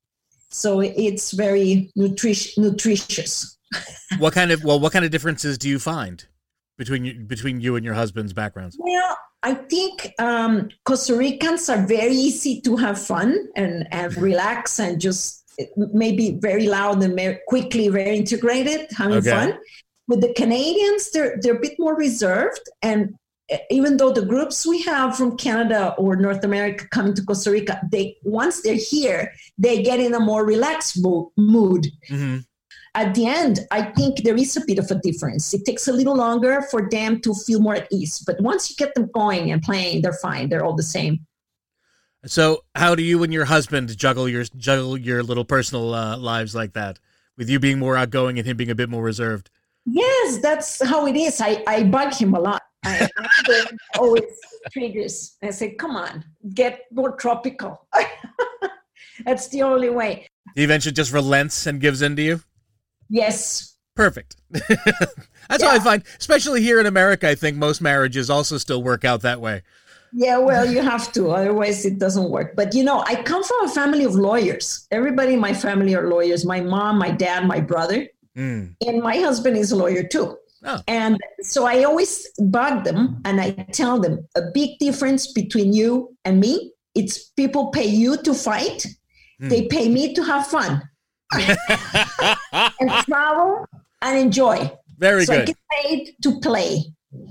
So 0.51 0.79
it's 0.81 1.31
very 1.31 1.91
nutrish, 1.97 2.57
nutritious. 2.57 3.55
What 4.17 4.33
kind 4.33 4.51
of 4.51 4.63
well, 4.63 4.79
what 4.79 4.91
kind 4.93 5.05
of 5.05 5.11
differences 5.11 5.57
do 5.57 5.69
you 5.69 5.79
find 5.79 6.25
between 6.77 7.05
you, 7.05 7.13
between 7.19 7.61
you 7.61 7.75
and 7.75 7.85
your 7.85 7.93
husband's 7.93 8.33
backgrounds? 8.33 8.75
Well, 8.79 9.17
I 9.43 9.53
think 9.53 10.13
um, 10.19 10.69
Costa 10.85 11.15
Ricans 11.15 11.69
are 11.69 11.85
very 11.85 12.13
easy 12.13 12.61
to 12.61 12.75
have 12.77 12.99
fun 12.99 13.47
and, 13.55 13.87
and 13.91 14.15
relax 14.29 14.79
and 14.79 14.99
just 14.99 15.43
maybe 15.93 16.37
very 16.41 16.67
loud 16.67 17.03
and 17.03 17.15
very 17.15 17.39
quickly 17.47 17.87
very 17.89 18.17
integrated, 18.17 18.87
having 18.97 19.17
Okay. 19.17 19.29
fun. 19.29 19.59
With 20.07 20.21
the 20.21 20.33
Canadians, 20.33 21.11
they're 21.11 21.37
they're 21.41 21.55
a 21.57 21.59
bit 21.59 21.75
more 21.77 21.95
reserved, 21.95 22.61
and 22.81 23.13
even 23.69 23.97
though 23.97 24.11
the 24.11 24.25
groups 24.25 24.65
we 24.65 24.81
have 24.83 25.15
from 25.15 25.37
Canada 25.37 25.93
or 25.97 26.15
North 26.15 26.43
America 26.43 26.87
coming 26.89 27.13
to 27.15 27.23
Costa 27.23 27.51
Rica, 27.51 27.79
they 27.91 28.15
once 28.23 28.61
they're 28.63 28.73
here, 28.93 29.31
they 29.57 29.83
get 29.83 29.99
in 29.99 30.13
a 30.15 30.19
more 30.19 30.45
relaxed 30.45 31.01
mo- 31.03 31.31
mood. 31.37 31.85
hmm 32.07 32.37
At 32.95 33.13
the 33.13 33.27
end, 33.27 33.59
I 33.71 33.83
think 33.83 34.23
there 34.23 34.35
is 34.35 34.57
a 34.57 34.61
bit 34.65 34.79
of 34.79 34.89
a 34.89 34.95
difference. 34.95 35.53
It 35.53 35.63
takes 35.65 35.87
a 35.87 35.93
little 35.93 36.15
longer 36.15 36.61
for 36.71 36.89
them 36.89 37.21
to 37.21 37.33
feel 37.33 37.61
more 37.61 37.75
at 37.75 37.87
ease, 37.91 38.23
but 38.25 38.41
once 38.41 38.69
you 38.69 38.75
get 38.75 38.95
them 38.95 39.09
going 39.13 39.51
and 39.51 39.61
playing, 39.61 40.01
they're 40.01 40.13
fine. 40.13 40.49
They're 40.49 40.63
all 40.63 40.75
the 40.75 40.83
same. 40.83 41.25
So, 42.25 42.65
how 42.75 42.95
do 42.95 43.03
you 43.03 43.23
and 43.23 43.31
your 43.31 43.45
husband 43.45 43.95
juggle 43.97 44.27
your 44.27 44.43
juggle 44.43 44.97
your 44.97 45.23
little 45.23 45.45
personal 45.45 45.93
uh, 45.93 46.17
lives 46.17 46.53
like 46.53 46.73
that? 46.73 46.99
With 47.37 47.49
you 47.49 47.59
being 47.59 47.79
more 47.79 47.95
outgoing 47.95 48.37
and 48.37 48.45
him 48.45 48.57
being 48.57 48.71
a 48.71 48.75
bit 48.75 48.89
more 48.89 49.01
reserved. 49.01 49.49
Yes, 49.85 50.39
that's 50.39 50.85
how 50.85 51.07
it 51.07 51.15
is. 51.15 51.39
I, 51.39 51.63
I 51.65 51.83
bug 51.83 52.13
him 52.13 52.33
a 52.33 52.39
lot. 52.39 52.61
I, 52.83 53.07
always 53.97 54.23
triggers. 54.71 55.37
I 55.41 55.51
say, 55.51 55.71
come 55.71 55.95
on, 55.95 56.25
get 56.53 56.85
more 56.91 57.15
tropical. 57.15 57.87
that's 59.25 59.47
the 59.47 59.61
only 59.63 59.89
way. 59.89 60.27
He 60.55 60.63
eventually 60.63 60.93
just 60.93 61.13
relents 61.13 61.65
and 61.65 61.79
gives 61.79 62.01
in 62.01 62.15
to 62.17 62.21
you. 62.21 62.41
Yes. 63.09 63.75
Perfect. 63.95 64.37
That's 65.49 65.63
how 65.63 65.71
I 65.71 65.79
find, 65.79 66.03
especially 66.19 66.61
here 66.61 66.79
in 66.79 66.85
America. 66.85 67.27
I 67.27 67.35
think 67.35 67.57
most 67.57 67.81
marriages 67.81 68.29
also 68.29 68.57
still 68.57 68.81
work 68.83 69.03
out 69.03 69.21
that 69.21 69.41
way. 69.41 69.63
Yeah, 70.13 70.37
well, 70.37 70.65
you 70.65 70.81
have 70.81 71.11
to, 71.13 71.31
otherwise 71.31 71.85
it 71.85 71.99
doesn't 71.99 72.29
work. 72.31 72.55
But 72.55 72.73
you 72.73 72.83
know, 72.83 73.03
I 73.05 73.21
come 73.21 73.43
from 73.43 73.65
a 73.65 73.69
family 73.69 74.03
of 74.05 74.15
lawyers. 74.15 74.87
Everybody 74.91 75.33
in 75.33 75.39
my 75.39 75.53
family 75.53 75.95
are 75.95 76.07
lawyers. 76.09 76.45
My 76.45 76.61
mom, 76.61 76.97
my 76.97 77.11
dad, 77.11 77.45
my 77.45 77.59
brother, 77.59 78.07
Mm. 78.37 78.75
and 78.87 79.01
my 79.01 79.17
husband 79.17 79.57
is 79.57 79.71
a 79.71 79.75
lawyer 79.75 80.03
too. 80.03 80.37
Oh. 80.63 80.81
And 80.87 81.17
so 81.41 81.65
I 81.65 81.83
always 81.83 82.27
bug 82.39 82.83
them 82.85 83.21
and 83.25 83.41
I 83.41 83.51
tell 83.73 83.99
them 83.99 84.25
a 84.35 84.41
big 84.53 84.77
difference 84.79 85.31
between 85.33 85.73
you 85.73 86.15
and 86.25 86.39
me. 86.39 86.71
It's 86.95 87.25
people 87.31 87.67
pay 87.71 87.87
you 87.87 88.17
to 88.23 88.33
fight, 88.33 88.85
Hmm. 89.41 89.49
they 89.49 89.67
pay 89.67 89.89
me 89.89 90.13
to 90.13 90.23
have 90.23 90.47
fun 90.47 90.81
and 91.33 92.91
travel 93.05 93.65
and 94.01 94.17
enjoy. 94.17 94.71
Very 94.97 95.25
so 95.25 95.33
I 95.33 95.37
good. 95.37 95.47
get 95.47 95.57
paid 95.83 96.15
to 96.23 96.39
play. 96.39 96.83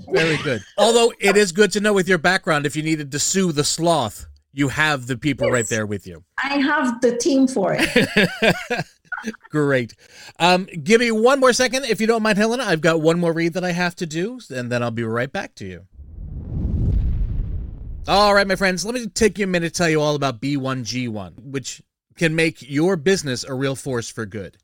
Very 0.09 0.37
good. 0.37 0.63
Although 0.77 1.13
it 1.19 1.37
is 1.37 1.51
good 1.51 1.71
to 1.73 1.79
know 1.79 1.93
with 1.93 2.07
your 2.07 2.17
background, 2.17 2.65
if 2.65 2.75
you 2.75 2.83
needed 2.83 3.11
to 3.11 3.19
sue 3.19 3.51
the 3.51 3.63
sloth, 3.63 4.25
you 4.51 4.69
have 4.69 5.07
the 5.07 5.17
people 5.17 5.49
right 5.51 5.67
there 5.67 5.85
with 5.85 6.07
you. 6.07 6.23
I 6.43 6.57
have 6.57 7.01
the 7.01 7.17
team 7.17 7.47
for 7.47 7.75
it. 7.77 8.85
Great. 9.49 9.93
Um, 10.39 10.65
give 10.83 11.01
me 11.01 11.11
one 11.11 11.39
more 11.39 11.53
second, 11.53 11.85
if 11.85 12.01
you 12.01 12.07
don't 12.07 12.23
mind, 12.23 12.37
Helena. 12.37 12.63
I've 12.63 12.81
got 12.81 13.01
one 13.01 13.19
more 13.19 13.33
read 13.33 13.53
that 13.53 13.63
I 13.63 13.71
have 13.71 13.95
to 13.97 14.05
do, 14.05 14.39
and 14.49 14.71
then 14.71 14.81
I'll 14.81 14.91
be 14.91 15.03
right 15.03 15.31
back 15.31 15.55
to 15.55 15.65
you. 15.65 15.85
All 18.07 18.33
right, 18.33 18.47
my 18.47 18.55
friends, 18.55 18.85
let 18.85 18.95
me 18.95 19.07
take 19.07 19.37
you 19.37 19.43
a 19.43 19.47
minute 19.47 19.73
to 19.73 19.77
tell 19.77 19.89
you 19.89 20.01
all 20.01 20.15
about 20.15 20.41
B1G1, 20.41 21.43
which 21.43 21.81
can 22.19 22.35
make 22.35 22.69
your 22.69 22.97
business 22.97 23.45
a 23.45 23.53
real 23.53 23.77
force 23.77 24.09
for 24.09 24.25
good. 24.25 24.57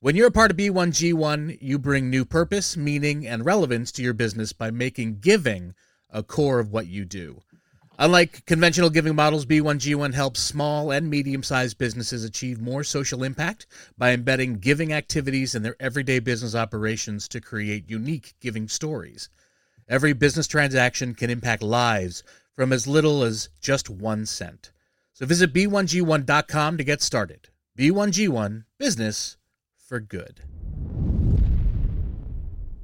When 0.00 0.16
you're 0.16 0.28
a 0.28 0.32
part 0.32 0.50
of 0.50 0.56
B1G1, 0.56 1.58
you 1.60 1.78
bring 1.78 2.08
new 2.08 2.24
purpose, 2.24 2.78
meaning, 2.78 3.26
and 3.26 3.44
relevance 3.44 3.92
to 3.92 4.02
your 4.02 4.14
business 4.14 4.54
by 4.54 4.70
making 4.70 5.20
giving 5.20 5.74
a 6.08 6.22
core 6.22 6.60
of 6.60 6.72
what 6.72 6.86
you 6.86 7.04
do. 7.04 7.42
Unlike 7.98 8.46
conventional 8.46 8.88
giving 8.88 9.14
models, 9.14 9.44
B1G1 9.44 10.14
helps 10.14 10.40
small 10.40 10.90
and 10.90 11.10
medium 11.10 11.42
sized 11.42 11.76
businesses 11.76 12.24
achieve 12.24 12.58
more 12.58 12.82
social 12.82 13.22
impact 13.22 13.66
by 13.98 14.12
embedding 14.12 14.54
giving 14.54 14.92
activities 14.92 15.54
in 15.54 15.62
their 15.62 15.76
everyday 15.78 16.20
business 16.20 16.54
operations 16.54 17.28
to 17.28 17.40
create 17.40 17.90
unique 17.90 18.34
giving 18.40 18.66
stories. 18.66 19.28
Every 19.88 20.14
business 20.14 20.46
transaction 20.46 21.14
can 21.14 21.28
impact 21.28 21.62
lives 21.62 22.22
from 22.56 22.72
as 22.72 22.86
little 22.86 23.22
as 23.22 23.50
just 23.60 23.90
one 23.90 24.24
cent. 24.24 24.72
So 25.14 25.26
visit 25.26 25.52
b1g1.com 25.52 26.76
to 26.76 26.84
get 26.84 27.00
started. 27.00 27.48
B1G1 27.78 28.64
Business 28.80 29.36
for 29.76 30.00
Good. 30.00 30.40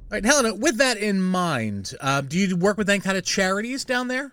All 0.09 0.15
right, 0.15 0.23
Helena, 0.23 0.55
with 0.55 0.77
that 0.77 0.97
in 0.97 1.21
mind, 1.21 1.93
uh, 1.99 2.21
do 2.21 2.39
you 2.39 2.55
work 2.55 2.77
with 2.77 2.89
any 2.89 3.01
kind 3.01 3.17
of 3.17 3.25
charities 3.25 3.83
down 3.83 4.07
there? 4.07 4.31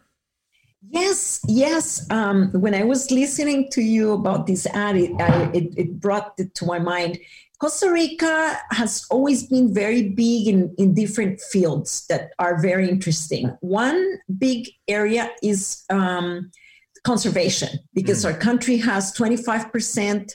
Yes, 0.90 1.40
yes. 1.48 2.08
Um, 2.10 2.52
when 2.52 2.72
I 2.72 2.84
was 2.84 3.10
listening 3.10 3.68
to 3.72 3.82
you 3.82 4.12
about 4.12 4.46
this 4.46 4.64
ad, 4.66 4.96
it, 4.96 5.10
I, 5.20 5.50
it, 5.52 5.74
it 5.76 6.00
brought 6.00 6.34
it 6.38 6.54
to 6.54 6.66
my 6.66 6.78
mind. 6.78 7.18
Costa 7.60 7.90
Rica 7.90 8.56
has 8.70 9.06
always 9.10 9.44
been 9.44 9.74
very 9.74 10.10
big 10.10 10.46
in, 10.46 10.72
in 10.78 10.94
different 10.94 11.40
fields 11.40 12.06
that 12.06 12.30
are 12.38 12.62
very 12.62 12.88
interesting. 12.88 13.56
One 13.60 14.18
big 14.38 14.68
area 14.86 15.32
is 15.42 15.82
um, 15.90 16.52
conservation, 17.12 17.70
because 17.98 18.20
our 18.28 18.36
country 18.48 18.76
has 18.90 19.02
25% 19.14 20.32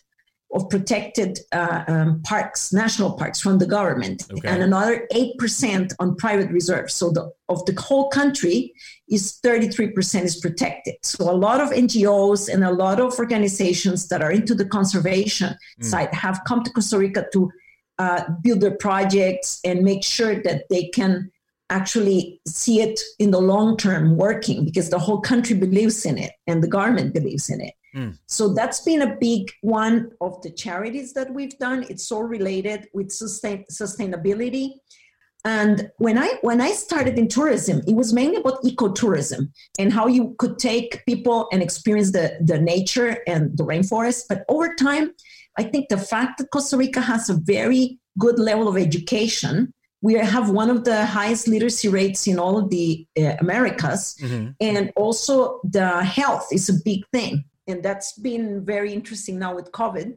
of 0.56 0.62
protected 0.70 1.32
uh, 1.52 1.84
um, 1.94 2.22
parks, 2.32 2.62
national 2.84 3.12
parks 3.22 3.40
from 3.46 3.56
the 3.62 3.66
government, 3.78 4.18
Okay. 4.32 4.48
and 4.52 4.60
another 4.70 4.96
8% 5.12 5.94
on 6.00 6.08
private 6.26 6.50
reserves. 6.60 6.92
So 7.00 7.06
the, 7.18 7.24
of 7.54 7.60
the 7.68 7.76
whole 7.88 8.08
country, 8.10 8.58
is 9.16 9.24
33% 9.44 10.24
is 10.30 10.36
protected. 10.46 10.96
So 11.04 11.20
a 11.36 11.38
lot 11.48 11.60
of 11.66 11.70
NGOs 11.86 12.42
and 12.54 12.64
a 12.64 12.72
lot 12.86 12.98
of 13.06 13.10
organizations 13.24 14.00
that 14.10 14.22
are 14.26 14.32
into 14.40 14.54
the 14.62 14.68
conservation 14.78 15.50
Mm. 15.80 15.86
side 15.92 16.12
have 16.26 16.38
come 16.48 16.62
to 16.66 16.72
Costa 16.76 16.98
Rica 17.06 17.22
to 17.36 17.42
uh, 18.04 18.22
build 18.44 18.60
their 18.64 18.78
projects 18.88 19.50
and 19.68 19.76
make 19.92 20.04
sure 20.18 20.36
that 20.48 20.60
they 20.72 20.84
can 20.98 21.14
actually 21.70 22.40
see 22.48 22.82
it 22.82 23.00
in 23.20 23.32
the 23.32 23.42
long 23.42 23.78
term 23.78 24.18
working 24.18 24.66
because 24.66 24.90
the 24.90 25.00
whole 25.00 25.22
country 25.22 25.56
believes 25.56 26.06
in 26.06 26.18
it 26.18 26.32
and 26.48 26.62
the 26.62 26.68
government 26.68 27.14
believes 27.14 27.50
in 27.50 27.62
it. 27.62 27.74
Mm. 27.96 28.18
So 28.26 28.54
that's 28.54 28.82
been 28.82 29.02
a 29.02 29.16
big 29.16 29.52
one 29.62 30.12
of 30.20 30.42
the 30.42 30.52
charities 30.52 31.14
that 31.14 31.34
we've 31.34 31.58
done. 31.60 31.86
It's 31.90 32.12
all 32.12 32.24
related 32.24 32.88
with 32.94 33.12
sustain, 33.12 33.66
sustainability. 33.72 34.74
And 35.46 35.92
when 35.98 36.18
I 36.18 36.36
when 36.42 36.62
I 36.62 36.72
started 36.72 37.20
in 37.20 37.28
tourism, 37.28 37.82
it 37.86 37.96
was 37.96 38.14
mainly 38.14 38.38
about 38.38 38.64
ecotourism 38.64 39.52
and 39.78 39.92
how 39.92 40.08
you 40.08 40.36
could 40.40 40.58
take 40.58 41.06
people 41.06 41.48
and 41.52 41.62
experience 41.62 42.14
the, 42.14 42.38
the 42.42 42.60
nature 42.60 43.18
and 43.28 43.56
the 43.58 43.66
rainforest. 43.66 44.24
But 44.30 44.46
over 44.48 44.74
time, 44.76 45.12
I 45.58 45.64
think 45.64 45.90
the 45.90 45.98
fact 45.98 46.38
that 46.38 46.50
Costa 46.52 46.78
Rica 46.78 47.02
has 47.02 47.30
a 47.30 47.34
very 47.36 48.00
good 48.18 48.40
level 48.40 48.68
of 48.68 48.78
education, 48.78 49.74
we 50.04 50.14
have 50.16 50.50
one 50.50 50.70
of 50.70 50.84
the 50.84 51.06
highest 51.06 51.48
literacy 51.48 51.88
rates 51.88 52.28
in 52.28 52.38
all 52.38 52.58
of 52.58 52.70
the 52.70 53.08
uh, 53.18 53.36
Americas, 53.40 54.02
Mm-hmm. 54.22 54.52
and 54.60 54.92
also 54.96 55.34
the 55.64 56.04
health 56.04 56.48
is 56.52 56.70
a 56.70 56.78
big 56.84 57.02
thing. 57.14 57.46
And 57.70 57.82
that's 57.82 58.12
been 58.20 58.64
very 58.66 58.92
interesting 58.94 59.40
now 59.40 59.56
with 59.56 59.72
COVID. 59.72 60.08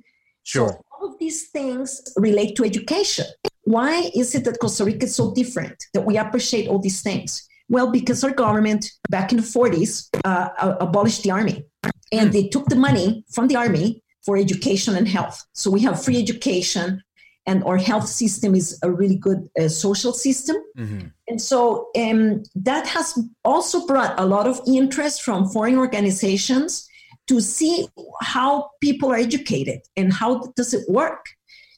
Sure. 0.42 0.70
So 0.70 0.80
all 0.92 1.08
of 1.10 1.18
these 1.20 1.40
things 1.50 1.88
relate 2.16 2.56
to 2.56 2.64
education. 2.64 3.26
Why 3.62 4.10
is 4.14 4.34
it 4.34 4.44
that 4.44 4.58
Costa 4.60 4.84
Rica 4.84 5.06
is 5.06 5.14
so 5.14 5.32
different, 5.32 5.76
that 5.94 6.04
we 6.04 6.16
appreciate 6.18 6.68
all 6.68 6.80
these 6.80 7.00
things? 7.02 7.48
Well, 7.68 7.88
because 7.98 8.24
our 8.24 8.32
government 8.44 8.82
back 9.08 9.30
in 9.32 9.38
the 9.38 9.48
40s 9.56 10.08
uh, 10.24 10.48
abolished 10.80 11.22
the 11.22 11.30
army 11.30 11.64
and 12.12 12.32
they 12.32 12.48
took 12.48 12.66
the 12.66 12.76
money 12.88 13.24
from 13.34 13.46
the 13.48 13.56
army 13.56 14.02
for 14.24 14.36
education 14.36 14.96
and 14.96 15.06
health. 15.06 15.44
So 15.52 15.70
we 15.70 15.80
have 15.86 16.02
free 16.04 16.18
education 16.26 17.02
and 17.46 17.62
our 17.64 17.76
health 17.76 18.08
system 18.08 18.54
is 18.54 18.78
a 18.82 18.90
really 18.90 19.16
good 19.16 19.48
uh, 19.58 19.68
social 19.68 20.12
system. 20.12 20.56
Mm-hmm. 20.76 21.06
And 21.28 21.40
so 21.40 21.88
um, 21.96 22.42
that 22.54 22.86
has 22.88 23.18
also 23.44 23.86
brought 23.86 24.18
a 24.18 24.26
lot 24.26 24.46
of 24.46 24.60
interest 24.66 25.22
from 25.22 25.48
foreign 25.48 25.78
organizations 25.78 26.88
to 27.28 27.40
see 27.40 27.88
how 28.20 28.70
people 28.80 29.10
are 29.10 29.16
educated 29.16 29.80
and 29.96 30.12
how 30.12 30.52
does 30.56 30.74
it 30.74 30.88
work. 30.88 31.26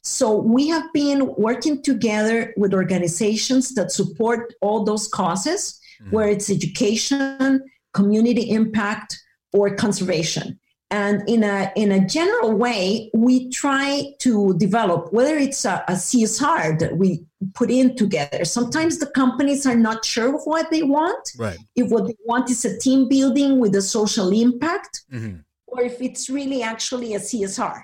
So 0.03 0.35
we 0.35 0.67
have 0.69 0.91
been 0.93 1.33
working 1.35 1.81
together 1.81 2.53
with 2.57 2.73
organizations 2.73 3.73
that 3.75 3.91
support 3.91 4.53
all 4.61 4.83
those 4.83 5.07
causes, 5.07 5.79
mm-hmm. 6.01 6.11
where 6.11 6.29
it's 6.29 6.49
education, 6.49 7.61
community 7.93 8.49
impact, 8.49 9.19
or 9.51 9.75
conservation. 9.75 10.58
And 10.91 11.27
in 11.29 11.43
a 11.43 11.71
in 11.75 11.91
a 11.91 12.05
general 12.05 12.53
way, 12.53 13.11
we 13.13 13.49
try 13.51 14.15
to 14.19 14.55
develop 14.57 15.13
whether 15.13 15.37
it's 15.37 15.63
a, 15.63 15.83
a 15.87 15.93
CSR 15.93 16.79
that 16.79 16.97
we 16.97 17.25
put 17.53 17.69
in 17.69 17.95
together. 17.95 18.43
Sometimes 18.43 18.97
the 18.97 19.05
companies 19.05 19.67
are 19.67 19.75
not 19.75 20.03
sure 20.03 20.35
of 20.35 20.41
what 20.45 20.71
they 20.71 20.81
want. 20.81 21.31
Right. 21.37 21.59
If 21.75 21.91
what 21.91 22.07
they 22.07 22.17
want 22.25 22.49
is 22.49 22.65
a 22.65 22.77
team 22.79 23.07
building 23.07 23.59
with 23.59 23.75
a 23.75 23.83
social 23.83 24.31
impact, 24.31 25.03
mm-hmm. 25.13 25.37
or 25.67 25.81
if 25.83 26.01
it's 26.01 26.27
really 26.27 26.63
actually 26.63 27.13
a 27.13 27.19
CSR, 27.19 27.83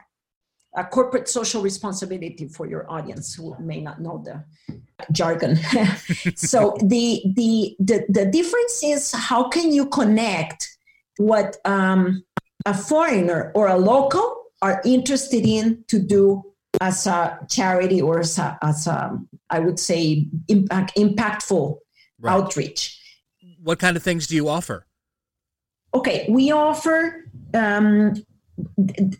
a 0.75 0.83
corporate 0.83 1.29
social 1.29 1.61
responsibility 1.61 2.47
for 2.47 2.65
your 2.65 2.89
audience 2.91 3.35
who 3.35 3.55
may 3.59 3.81
not 3.81 4.01
know 4.01 4.23
the 4.25 4.43
jargon. 5.11 5.55
so 6.35 6.75
the, 6.81 7.21
the 7.35 7.75
the 7.79 8.05
the 8.09 8.25
difference 8.25 8.83
is 8.83 9.11
how 9.11 9.47
can 9.47 9.71
you 9.71 9.85
connect 9.85 10.75
what 11.17 11.57
um, 11.65 12.24
a 12.65 12.73
foreigner 12.73 13.51
or 13.55 13.67
a 13.67 13.77
local 13.77 14.43
are 14.61 14.81
interested 14.85 15.45
in 15.45 15.83
to 15.87 15.99
do 15.99 16.43
as 16.81 17.07
a 17.07 17.39
charity 17.49 18.01
or 18.01 18.19
as 18.19 18.37
a, 18.37 18.57
as 18.61 18.87
a 18.87 19.17
I 19.49 19.59
would 19.59 19.79
say 19.79 20.27
impact 20.47 20.95
impactful 20.95 21.77
right. 22.19 22.33
outreach. 22.33 22.99
What 23.61 23.79
kind 23.79 23.95
of 23.95 24.03
things 24.03 24.27
do 24.27 24.35
you 24.35 24.47
offer? 24.47 24.85
Okay, 25.93 26.25
we 26.29 26.51
offer 26.51 27.29
um, 27.53 28.13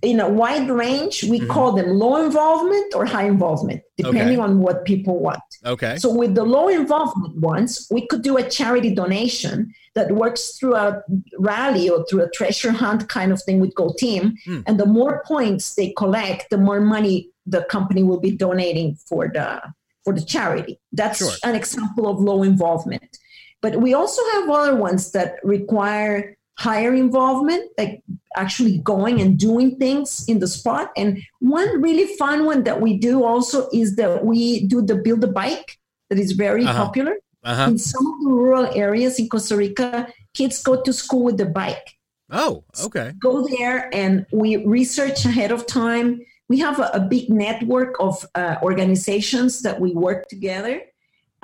in 0.02 0.19
a 0.19 0.30
wide 0.30 0.69
range. 0.69 1.24
We 1.24 1.39
mm-hmm. 1.39 1.52
call 1.52 1.74
them 1.74 1.88
low 1.88 2.24
involvement 2.24 2.93
or 2.95 3.06
high 3.06 3.26
involvement, 3.26 3.82
depending 3.98 4.39
okay. 4.39 4.43
on 4.43 4.60
what 4.60 4.86
people 4.86 5.19
want. 5.19 5.41
Okay. 5.65 5.98
So 5.98 6.13
with 6.13 6.36
the 6.36 6.43
low 6.43 6.67
involvement 6.67 7.38
ones, 7.38 7.88
we 7.91 8.08
could 8.08 8.21
do 8.21 8.38
a 8.38 8.50
charity 8.50 8.93
donation 8.93 9.74
that 9.95 10.12
works 10.12 10.58
through 10.58 10.76
a 10.76 11.02
rally 11.38 11.89
or 11.89 12.06
through 12.08 12.24
a 12.24 12.30
treasure 12.30 12.71
hunt 12.71 13.10
kind 13.10 13.32
of 13.32 13.41
thing 13.43 13.60
with 13.60 13.74
Go 13.76 13.93
Team. 13.98 14.36
Mm. 14.48 14.63
And 14.67 14.80
the 14.80 14.86
more 14.86 15.24
points 15.26 15.76
they 15.76 15.91
collect, 15.91 16.50
the 16.50 16.58
more 16.58 16.82
money 16.82 17.30
the 17.45 17.63
company 17.63 18.04
will 18.04 18.19
be 18.19 18.32
donating 18.32 18.98
for 19.08 19.28
the 19.28 19.62
for 20.04 20.13
the 20.13 20.24
charity. 20.24 20.80
That's 20.91 21.19
sure. 21.19 21.32
an 21.43 21.56
example 21.56 22.08
of 22.08 22.19
low 22.19 22.43
involvement. 22.43 23.17
But 23.62 23.78
we 23.78 23.95
also 23.95 24.21
have 24.34 24.50
other 24.50 24.76
ones 24.76 25.12
that 25.12 25.38
require 25.43 26.35
higher 26.57 26.93
involvement, 26.93 27.69
like 27.77 28.01
actually 28.35 28.77
going 28.79 29.21
and 29.21 29.37
doing 29.37 29.77
things 29.77 30.25
in 30.27 30.39
the 30.39 30.47
spot. 30.47 30.91
And 30.95 31.21
one 31.39 31.81
really 31.81 32.15
fun 32.17 32.45
one 32.45 32.63
that 32.63 32.81
we 32.81 32.97
do 32.97 33.23
also 33.23 33.69
is 33.73 33.95
that 33.97 34.25
we 34.25 34.65
do 34.67 34.81
the 34.81 34.95
build 34.95 35.23
a 35.23 35.27
bike 35.27 35.77
that 36.09 36.19
is 36.19 36.31
very 36.33 36.65
uh-huh. 36.65 36.85
popular. 36.85 37.17
Uh-huh. 37.43 37.69
In 37.69 37.77
some 37.77 38.05
of 38.07 38.13
the 38.23 38.29
rural 38.29 38.65
areas 38.73 39.19
in 39.19 39.29
Costa 39.29 39.55
Rica, 39.55 40.07
kids 40.33 40.61
go 40.63 40.81
to 40.81 40.93
school 40.93 41.23
with 41.23 41.37
the 41.37 41.45
bike. 41.45 41.97
Oh, 42.31 42.63
okay. 42.83 43.11
So 43.11 43.17
go 43.19 43.47
there 43.47 43.93
and 43.93 44.25
we 44.31 44.57
research 44.65 45.25
ahead 45.25 45.51
of 45.51 45.67
time. 45.67 46.21
We 46.49 46.59
have 46.59 46.79
a, 46.79 46.89
a 46.93 46.99
big 46.99 47.29
network 47.29 47.95
of 47.99 48.25
uh, 48.33 48.55
organizations 48.63 49.61
that 49.61 49.79
we 49.79 49.93
work 49.93 50.27
together 50.27 50.81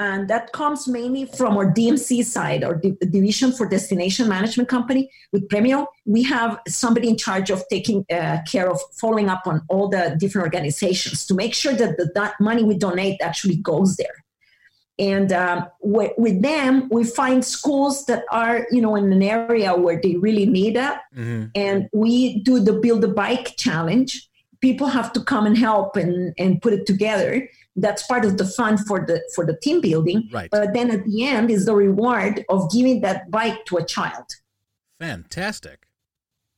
and 0.02 0.28
that 0.30 0.52
comes 0.52 0.88
mainly 0.88 1.26
from 1.26 1.56
our 1.58 1.72
DMC 1.72 2.26
side, 2.26 2.64
our 2.64 2.76
D- 2.76 2.98
Division 3.18 3.52
for 3.52 3.68
Destination 3.68 4.28
Management 4.28 4.68
Company 4.68 5.12
with 5.32 5.48
Premio. 5.48 5.86
We 6.06 6.24
have 6.24 6.60
somebody 6.68 7.08
in 7.08 7.18
charge 7.18 7.52
of 7.52 7.64
taking 7.70 8.04
uh, 8.12 8.40
care 8.52 8.68
of 8.70 8.80
following 9.00 9.30
up 9.30 9.44
on 9.46 9.62
all 9.70 9.90
the 9.90 10.16
different 10.20 10.46
organizations 10.46 11.26
to 11.28 11.36
make 11.36 11.54
sure 11.54 11.74
that 11.74 11.98
the 11.98 12.12
that 12.16 12.34
money 12.40 12.64
we 12.64 12.76
donate 12.78 13.22
actually 13.22 13.58
goes 13.58 13.96
there. 13.98 14.18
And 14.98 15.32
um, 15.32 15.68
with, 15.82 16.14
with, 16.18 16.42
them, 16.42 16.90
we 16.90 17.04
find 17.04 17.44
schools 17.44 18.06
that 18.06 18.24
are, 18.32 18.68
you 18.72 18.82
know, 18.82 18.96
in 18.96 19.12
an 19.12 19.24
area 19.24 19.74
where 19.76 20.00
they 20.02 20.16
really 20.16 20.46
need 20.46 20.78
it. 20.78 20.98
Mm-hmm. 21.16 21.46
And 21.56 21.90
we 21.94 22.40
do 22.40 22.60
the 22.60 22.74
Build 22.74 23.04
a 23.04 23.08
Bike 23.08 23.56
Challenge. 23.58 24.30
People 24.60 24.88
have 24.88 25.12
to 25.14 25.24
come 25.24 25.46
and 25.46 25.58
help 25.58 25.96
and, 25.96 26.34
and 26.38 26.62
put 26.62 26.74
it 26.74 26.86
together 26.86 27.50
that's 27.76 28.06
part 28.08 28.26
of 28.26 28.38
the 28.38 28.46
fun 28.46 28.78
for 28.78 29.00
the 29.06 29.22
for 29.34 29.46
the 29.46 29.58
team 29.58 29.82
building 29.82 30.28
right 30.32 30.50
but 30.52 30.74
then 30.74 30.92
at 30.92 31.04
the 31.06 31.26
end 31.26 31.50
is 31.50 31.66
the 31.66 31.76
reward 31.76 32.44
of 32.50 32.72
giving 32.72 33.02
that 33.02 33.30
bike 33.32 33.64
to 33.66 33.78
a 33.78 33.86
child 33.86 34.26
fantastic 35.00 35.88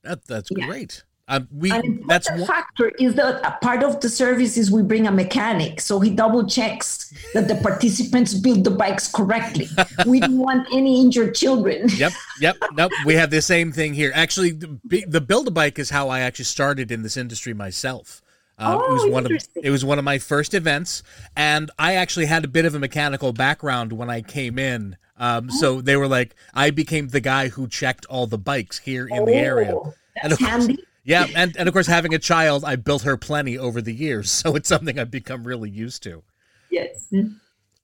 that 0.03 0.25
that's 0.25 0.49
yeah. 0.51 0.65
great 0.65 1.03
um, 1.29 1.47
we 1.55 1.71
and 1.71 2.03
that's 2.07 2.29
one 2.29 2.45
factor 2.45 2.89
is 2.99 3.15
that 3.15 3.61
part 3.61 3.81
of 3.81 4.01
the 4.01 4.09
service 4.09 4.57
is 4.57 4.69
we 4.69 4.83
bring 4.83 5.07
a 5.07 5.11
mechanic, 5.11 5.79
so 5.79 6.01
he 6.01 6.09
double 6.09 6.45
checks 6.45 7.13
that 7.33 7.47
the 7.47 7.55
participants 7.55 8.33
build 8.33 8.65
the 8.65 8.71
bikes 8.71 9.09
correctly. 9.09 9.69
we 10.05 10.19
don't 10.19 10.37
want 10.37 10.67
any 10.73 10.99
injured 11.01 11.35
children. 11.35 11.89
Yep, 12.03 12.11
yep, 12.41 12.57
nope. 12.73 12.91
We 13.05 13.13
have 13.13 13.29
the 13.29 13.41
same 13.41 13.71
thing 13.71 13.93
here. 13.93 14.11
Actually, 14.13 14.51
the, 14.51 15.05
the 15.07 15.21
build 15.21 15.47
a 15.47 15.51
bike 15.51 15.79
is 15.79 15.91
how 15.91 16.09
I 16.09 16.19
actually 16.21 16.45
started 16.45 16.91
in 16.91 17.03
this 17.03 17.15
industry 17.15 17.53
myself. 17.53 18.21
Uh, 18.57 18.77
oh, 18.79 18.89
it 18.89 18.93
was 18.93 19.11
one 19.11 19.25
of 19.25 19.31
it 19.55 19.69
was 19.69 19.83
one 19.83 19.97
of 19.97 20.05
my 20.05 20.19
first 20.19 20.53
events, 20.53 21.03
and 21.35 21.71
I 21.79 21.95
actually 21.95 22.27
had 22.27 22.45
a 22.45 22.47
bit 22.47 22.65
of 22.65 22.75
a 22.75 22.79
mechanical 22.79 23.33
background 23.33 23.93
when 23.93 24.09
I 24.09 24.21
came 24.21 24.59
in. 24.59 24.97
Um, 25.17 25.49
oh. 25.51 25.55
So 25.59 25.81
they 25.81 25.95
were 25.95 26.07
like, 26.07 26.35
I 26.53 26.69
became 26.69 27.07
the 27.07 27.19
guy 27.19 27.49
who 27.49 27.67
checked 27.67 28.05
all 28.07 28.27
the 28.27 28.37
bikes 28.37 28.79
here 28.79 29.07
in 29.07 29.19
oh, 29.19 29.25
the 29.25 29.35
area. 29.35 29.75
and 30.21 30.33
of 30.33 30.39
course, 30.39 30.49
handy. 30.49 30.79
Yeah, 31.03 31.27
and, 31.35 31.55
and 31.57 31.67
of 31.67 31.73
course, 31.73 31.87
having 31.87 32.13
a 32.13 32.19
child, 32.19 32.63
I 32.63 32.77
built 32.77 33.01
her 33.01 33.17
plenty 33.17 33.57
over 33.57 33.81
the 33.81 33.93
years, 33.93 34.31
so 34.31 34.55
it's 34.55 34.69
something 34.69 34.97
I've 34.99 35.11
become 35.11 35.43
really 35.43 35.69
used 35.69 36.03
to. 36.03 36.23
Yes. 36.69 37.11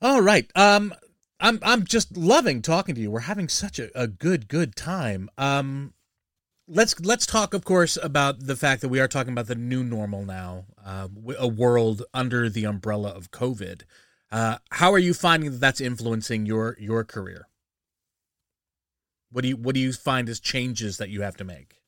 All 0.02 0.22
right. 0.22 0.50
Um, 0.56 0.94
I'm 1.40 1.60
I'm 1.62 1.86
just 1.86 2.18
loving 2.18 2.62
talking 2.62 2.96
to 2.96 3.02
you. 3.02 3.12
We're 3.12 3.22
having 3.22 3.48
such 3.48 3.80
a, 3.80 3.90
a 4.00 4.08
good 4.08 4.48
good 4.48 4.76
time. 4.76 5.30
Um, 5.38 5.94
let's 6.70 7.00
let's 7.02 7.26
talk, 7.26 7.54
of 7.54 7.66
course, 7.66 7.98
about 8.02 8.42
the 8.42 8.56
fact 8.56 8.82
that 8.82 8.90
we 8.90 9.00
are 9.00 9.08
talking 9.08 9.34
about 9.34 9.48
the 9.48 9.56
new 9.56 9.84
normal 9.84 10.24
now, 10.24 10.66
uh, 10.86 11.08
a 11.38 11.48
world 11.48 12.04
under 12.14 12.50
the 12.50 12.66
umbrella 12.66 13.10
of 13.10 13.32
COVID. 13.32 13.82
Uh, 14.32 14.58
how 14.72 14.94
are 14.94 15.00
you 15.00 15.14
finding 15.14 15.52
that 15.52 15.60
that's 15.60 15.82
influencing 15.82 16.46
your 16.46 16.78
your 16.80 17.04
career? 17.04 17.48
What 19.32 19.42
do 19.42 19.50
you 19.50 19.58
what 19.58 19.76
do 19.76 19.82
you 19.82 19.92
find 19.92 20.30
as 20.30 20.40
changes 20.40 20.98
that 20.98 21.10
you 21.10 21.22
have 21.22 21.36
to 21.38 21.44
make? 21.44 21.79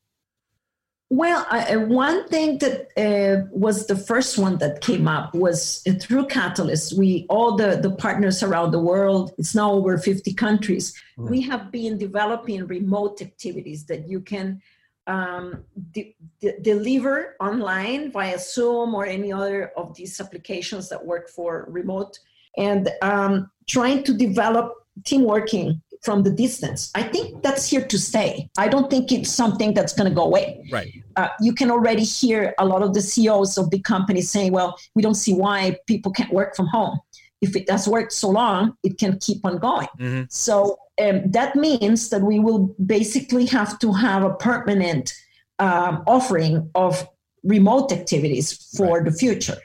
Well, 1.14 1.46
I, 1.50 1.76
one 1.76 2.26
thing 2.30 2.60
that 2.60 2.88
uh, 2.96 3.46
was 3.52 3.86
the 3.88 3.98
first 3.98 4.38
one 4.38 4.60
that 4.60 4.80
came 4.80 5.10
up 5.10 5.36
was 5.36 5.84
uh, 5.86 5.92
through 6.00 6.28
Catalyst. 6.28 6.98
We 6.98 7.26
all 7.28 7.58
the 7.58 7.76
the 7.76 7.92
partners 7.92 8.42
around 8.42 8.72
the 8.72 8.80
world. 8.80 9.34
It's 9.38 9.54
now 9.54 9.74
over 9.74 9.98
fifty 9.98 10.34
countries. 10.34 10.96
Mm. 11.18 11.30
We 11.30 11.42
have 11.42 11.70
been 11.70 11.98
developing 11.98 12.66
remote 12.66 13.22
activities 13.22 13.86
that 13.88 14.08
you 14.08 14.22
can 14.22 14.62
um, 15.06 15.66
de- 15.92 16.16
de- 16.40 16.58
deliver 16.62 17.36
online 17.42 18.10
via 18.14 18.40
Zoom 18.40 18.96
or 18.96 19.06
any 19.06 19.34
other 19.34 19.74
of 19.76 19.94
these 19.98 20.14
applications 20.22 20.88
that 20.88 21.06
work 21.06 21.28
for 21.28 21.68
remote, 21.68 22.20
and 22.56 22.90
um, 23.02 23.52
trying 23.68 24.04
to 24.04 24.14
develop 24.14 24.88
team 25.04 25.24
working 25.24 25.82
from 26.02 26.24
the 26.24 26.32
distance. 26.32 26.92
I 26.96 27.04
think 27.04 27.44
that's 27.44 27.70
here 27.70 27.86
to 27.86 27.98
stay. 27.98 28.50
I 28.58 28.68
don't 28.68 28.90
think 28.90 29.12
it's 29.12 29.32
something 29.32 29.74
that's 29.74 29.94
going 29.94 30.10
to 30.10 30.16
go 30.16 30.24
away. 30.24 30.68
Right. 30.72 30.92
Uh, 31.16 31.30
you 31.40 31.54
can 31.54 31.70
already 31.70 32.04
hear 32.04 32.54
a 32.58 32.66
lot 32.66 32.82
of 32.82 32.94
the 32.94 33.02
CEOs 33.02 33.58
of 33.58 33.70
big 33.70 33.84
companies 33.84 34.30
saying, 34.30 34.52
"Well, 34.52 34.78
we 34.96 35.02
don't 35.02 35.16
see 35.16 35.34
why 35.34 35.78
people 35.88 36.12
can't 36.12 36.34
work 36.34 36.56
from 36.56 36.68
home. 36.68 37.00
If 37.42 37.56
it 37.56 37.70
has 37.70 37.88
worked 37.88 38.14
so 38.14 38.30
long, 38.30 38.76
it 38.84 38.98
can 38.98 39.20
keep 39.20 39.46
on 39.46 39.58
going." 39.58 39.88
Mm-hmm. 40.00 40.24
So 40.30 40.78
um, 41.02 41.30
that 41.32 41.56
means 41.56 42.10
that 42.10 42.22
we 42.22 42.40
will 42.40 42.76
basically 42.86 43.46
have 43.48 43.78
to 43.80 43.94
have 43.94 44.24
a 44.24 44.34
permanent 44.34 45.14
um, 45.60 46.04
offering 46.08 46.70
of 46.74 47.08
remote 47.44 47.92
activities 47.92 48.54
for 48.76 48.98
right. 48.98 49.06
the 49.06 49.12
future 49.12 49.58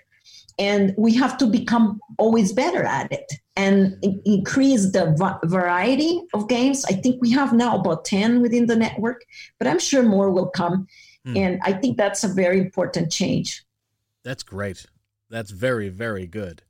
and 0.59 0.95
we 0.97 1.14
have 1.14 1.37
to 1.38 1.47
become 1.47 2.01
always 2.19 2.53
better 2.53 2.83
at 2.83 3.11
it 3.12 3.33
and 3.57 4.03
increase 4.25 4.90
the 4.92 5.14
va- 5.19 5.40
variety 5.45 6.23
of 6.35 6.49
games 6.49 6.85
i 6.87 6.92
think 6.92 7.21
we 7.21 7.31
have 7.31 7.53
now 7.53 7.79
about 7.79 8.05
10 8.05 8.42
within 8.42 8.66
the 8.66 8.77
network 8.77 9.25
but 9.59 9.66
i'm 9.66 9.79
sure 9.79 10.03
more 10.03 10.31
will 10.31 10.49
come 10.49 10.87
mm. 11.27 11.37
and 11.37 11.61
i 11.64 11.73
think 11.73 11.97
that's 11.97 12.25
a 12.25 12.29
very 12.29 12.61
important 12.61 13.11
change 13.11 13.64
that's 14.25 14.42
great 14.42 14.87
that's 15.31 15.51
very 15.51 15.88
very 15.88 16.27
good 16.27 16.62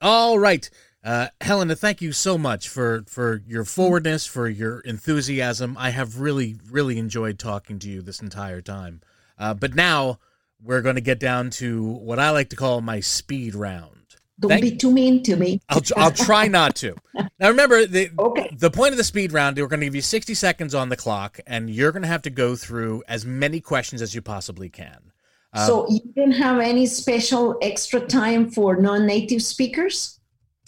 all 0.00 0.38
right 0.38 0.70
uh, 1.04 1.26
Helena, 1.40 1.74
thank 1.74 2.00
you 2.00 2.12
so 2.12 2.38
much 2.38 2.68
for, 2.68 3.02
for 3.08 3.42
your 3.44 3.64
forwardness, 3.64 4.24
for 4.24 4.48
your 4.48 4.78
enthusiasm. 4.80 5.76
I 5.76 5.90
have 5.90 6.20
really, 6.20 6.54
really 6.70 6.96
enjoyed 6.96 7.40
talking 7.40 7.80
to 7.80 7.90
you 7.90 8.02
this 8.02 8.22
entire 8.22 8.60
time. 8.60 9.00
Uh, 9.36 9.52
but 9.52 9.74
now 9.74 10.20
we're 10.62 10.82
going 10.82 10.94
to 10.94 11.00
get 11.00 11.18
down 11.18 11.50
to 11.50 11.82
what 11.82 12.18
I 12.18 12.30
like 12.30 12.50
to 12.50 12.56
call 12.56 12.80
my 12.80 13.00
speed 13.00 13.54
round. 13.54 13.96
Don't 14.40 14.50
Thank- 14.50 14.62
be 14.62 14.76
too 14.76 14.90
mean 14.90 15.22
to 15.24 15.36
me. 15.36 15.60
I'll, 15.68 15.82
I'll 15.96 16.10
try 16.10 16.48
not 16.48 16.74
to. 16.76 16.96
Now, 17.38 17.48
remember, 17.48 17.86
the, 17.86 18.10
okay. 18.18 18.56
the 18.56 18.70
point 18.70 18.92
of 18.92 18.98
the 18.98 19.04
speed 19.04 19.32
round, 19.32 19.56
we're 19.56 19.66
going 19.66 19.80
to 19.80 19.86
give 19.86 19.96
you 19.96 20.00
60 20.00 20.32
seconds 20.34 20.74
on 20.74 20.88
the 20.88 20.96
clock, 20.96 21.40
and 21.46 21.68
you're 21.68 21.90
going 21.90 22.02
to 22.02 22.08
have 22.08 22.22
to 22.22 22.30
go 22.30 22.54
through 22.54 23.02
as 23.08 23.26
many 23.26 23.60
questions 23.60 24.00
as 24.00 24.14
you 24.14 24.22
possibly 24.22 24.68
can. 24.68 25.12
Um, 25.52 25.66
so 25.66 25.90
you 25.90 26.00
didn't 26.14 26.32
have 26.32 26.60
any 26.60 26.86
special 26.86 27.58
extra 27.60 28.00
time 28.00 28.50
for 28.50 28.76
non-native 28.76 29.42
speakers? 29.42 30.20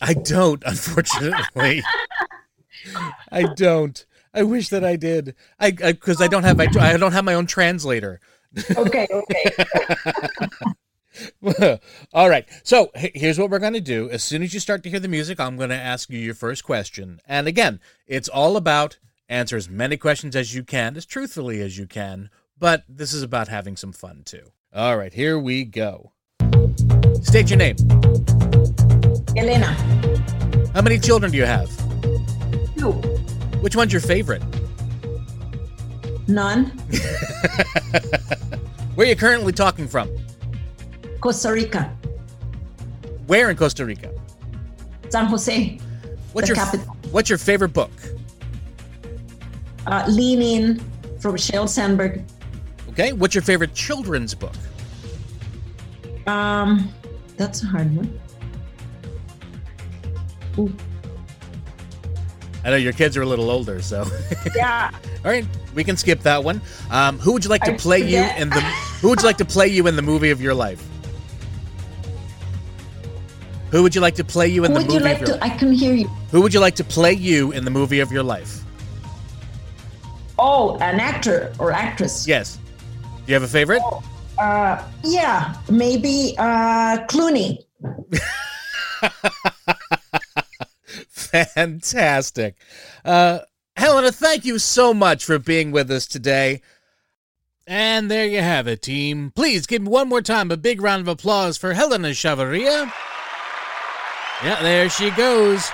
I 0.02 0.14
don't, 0.14 0.62
unfortunately. 0.66 1.83
I 3.33 3.44
don't. 3.54 4.04
I 4.35 4.42
wish 4.42 4.68
that 4.70 4.85
I 4.85 4.96
did. 4.96 5.37
I 5.61 5.70
because 5.70 6.20
I, 6.20 6.24
I, 6.24 6.28
don't 6.28 6.42
have 6.42 6.57
my 6.57 6.66
I 6.78 6.96
don't 6.96 7.12
have 7.12 7.24
my 7.24 7.35
own 7.35 7.46
translator. 7.46 8.20
Okay. 8.77 9.07
Okay. 9.11 9.51
All 12.12 12.29
right. 12.29 12.47
So 12.62 12.90
here's 12.95 13.38
what 13.38 13.51
we're 13.51 13.59
going 13.59 13.75
to 13.75 13.81
do. 13.81 14.11
As 14.11 14.23
soon 14.23 14.43
as 14.43 14.53
you 14.55 14.61
start 14.61 14.83
to 14.85 14.90
hear 14.90 15.01
the 15.01 15.09
music, 15.09 15.40
I'm 15.40 15.57
going 15.57 15.71
to 15.71 15.77
ask 15.77 16.11
you 16.11 16.19
your 16.19 16.35
first 16.35 16.64
question. 16.64 17.21
And 17.27 17.47
again, 17.47 17.81
it's 18.07 18.29
all 18.29 18.57
about 18.57 18.99
answer 19.29 19.57
as 19.57 19.69
many 19.69 19.97
questions 19.97 20.37
as 20.37 20.55
you 20.55 20.64
can, 20.64 20.97
as 20.97 21.07
truthfully 21.07 21.61
as 21.61 21.79
you 21.79 21.87
can. 21.87 22.31
But 22.59 22.85
this 22.88 23.12
is 23.12 23.23
about 23.23 23.49
having 23.49 23.77
some 23.77 23.93
fun 23.93 24.23
too. 24.25 24.53
All 24.73 24.97
right. 24.97 25.12
Here 25.12 25.38
we 25.38 25.64
go. 25.64 26.12
State 27.23 27.51
your 27.51 27.59
name. 27.59 27.77
Elena. 29.37 29.73
How 30.75 30.83
many 30.83 30.99
children 30.99 31.33
do 31.33 31.38
you 31.38 31.47
have? 31.47 31.69
Two. 32.77 32.93
Which 33.61 33.77
one's 33.77 33.93
your 33.93 34.03
favorite? 34.03 34.43
None. 36.26 36.64
Where 38.94 39.06
are 39.06 39.10
you 39.10 39.16
currently 39.16 39.52
talking 39.52 39.88
from? 39.88 40.08
Costa 41.20 41.52
Rica. 41.52 41.94
Where 43.26 43.50
in 43.50 43.56
Costa 43.56 43.84
Rica? 43.84 44.12
San 45.08 45.26
Jose. 45.26 45.78
What's 46.32 46.48
your 46.48 46.56
capital. 46.56 46.96
What's 47.10 47.28
your 47.28 47.38
favorite 47.38 47.72
book? 47.72 47.90
Uh, 49.87 50.04
Lean 50.08 50.42
In 50.42 50.78
from 51.20 51.37
Sheryl 51.37 51.68
Sandberg. 51.68 52.24
Okay. 52.90 53.12
What's 53.12 53.34
your 53.34 53.42
favorite 53.42 53.74
children's 53.74 54.34
book? 54.34 54.54
Um, 56.26 56.92
that's 57.37 57.62
a 57.62 57.66
hard 57.66 57.94
one. 57.94 58.20
Ooh. 60.58 60.74
I 62.64 62.70
know 62.70 62.77
your 62.77 62.92
kids 62.94 63.16
are 63.16 63.22
a 63.22 63.27
little 63.27 63.50
older, 63.50 63.83
so 63.83 64.07
yeah. 64.57 64.90
All 65.24 65.31
right, 65.31 65.46
we 65.74 65.85
can 65.85 65.96
skip 65.96 66.20
that 66.20 66.42
one. 66.42 66.62
Um, 66.90 67.18
who 67.18 67.33
would 67.33 67.44
you 67.44 67.50
like 67.50 67.62
to 67.64 67.74
I 67.74 67.77
play 67.77 68.00
forget. 68.03 68.37
you 68.37 68.42
in 68.42 68.48
the? 68.50 68.61
Who 69.00 69.11
would 69.11 69.20
you 69.20 69.27
like 69.27 69.37
to 69.38 69.44
play 69.44 69.68
you 69.68 69.87
in 69.87 69.96
the 69.96 70.03
movie 70.03 70.31
of 70.31 70.40
your 70.40 70.55
life? 70.55 70.83
Who 73.70 73.83
would 73.83 73.94
you 73.94 74.00
like 74.00 74.14
to 74.14 74.24
play 74.24 74.48
you 74.48 74.64
in 74.64 74.70
who 74.70 74.79
the 74.79 74.85
movie? 74.85 74.94
Would 74.94 75.03
you 75.03 75.09
like 75.09 75.24
to? 75.27 75.44
I 75.44 75.50
can 75.50 75.72
hear 75.72 75.94
you. 75.94 76.09
Who 76.31 76.40
would 76.40 76.55
you 76.55 76.61
like 76.61 76.77
to 76.77 76.85
play 76.85 77.12
you 77.12 77.53
in 77.53 77.64
the 77.64 77.70
movie 77.70 78.00
of 78.00 78.11
your 78.11 78.22
life? 78.22 78.62
Oh, 80.38 80.77
an 80.79 81.00
actor 81.00 81.53
or 81.59 81.70
actress. 81.70 82.27
Yes. 82.27 82.57
Do 82.57 83.22
you 83.27 83.35
have 83.35 83.42
a 83.42 83.48
favorite? 83.48 83.83
Oh, 83.85 84.03
uh, 84.38 84.83
yeah, 85.03 85.55
maybe 85.68 86.35
uh, 86.38 87.05
Clooney. 87.09 87.59
Fantastic. 91.42 92.57
Uh, 93.05 93.40
Helena, 93.77 94.12
thank 94.12 94.44
you 94.44 94.59
so 94.59 94.94
much 94.94 95.25
for 95.25 95.38
being 95.38 95.73
with 95.73 95.90
us 95.90 96.07
today. 96.07 96.62
And 97.66 98.11
there 98.11 98.27
you 98.27 98.40
have 98.40 98.68
it, 98.68 98.83
team. 98.83 99.33
Please 99.35 99.66
give 99.66 99.83
me 99.83 99.88
one 99.88 100.09
more 100.09 100.23
time 100.23 100.51
a 100.51 100.57
big 100.57 100.81
round 100.81 101.01
of 101.01 101.09
applause 101.09 101.57
for 101.57 101.73
Helena 101.73 102.11
Chavarria. 102.11 102.92
Yeah, 104.42 104.62
there 104.62 104.88
she 104.90 105.11
goes. 105.11 105.70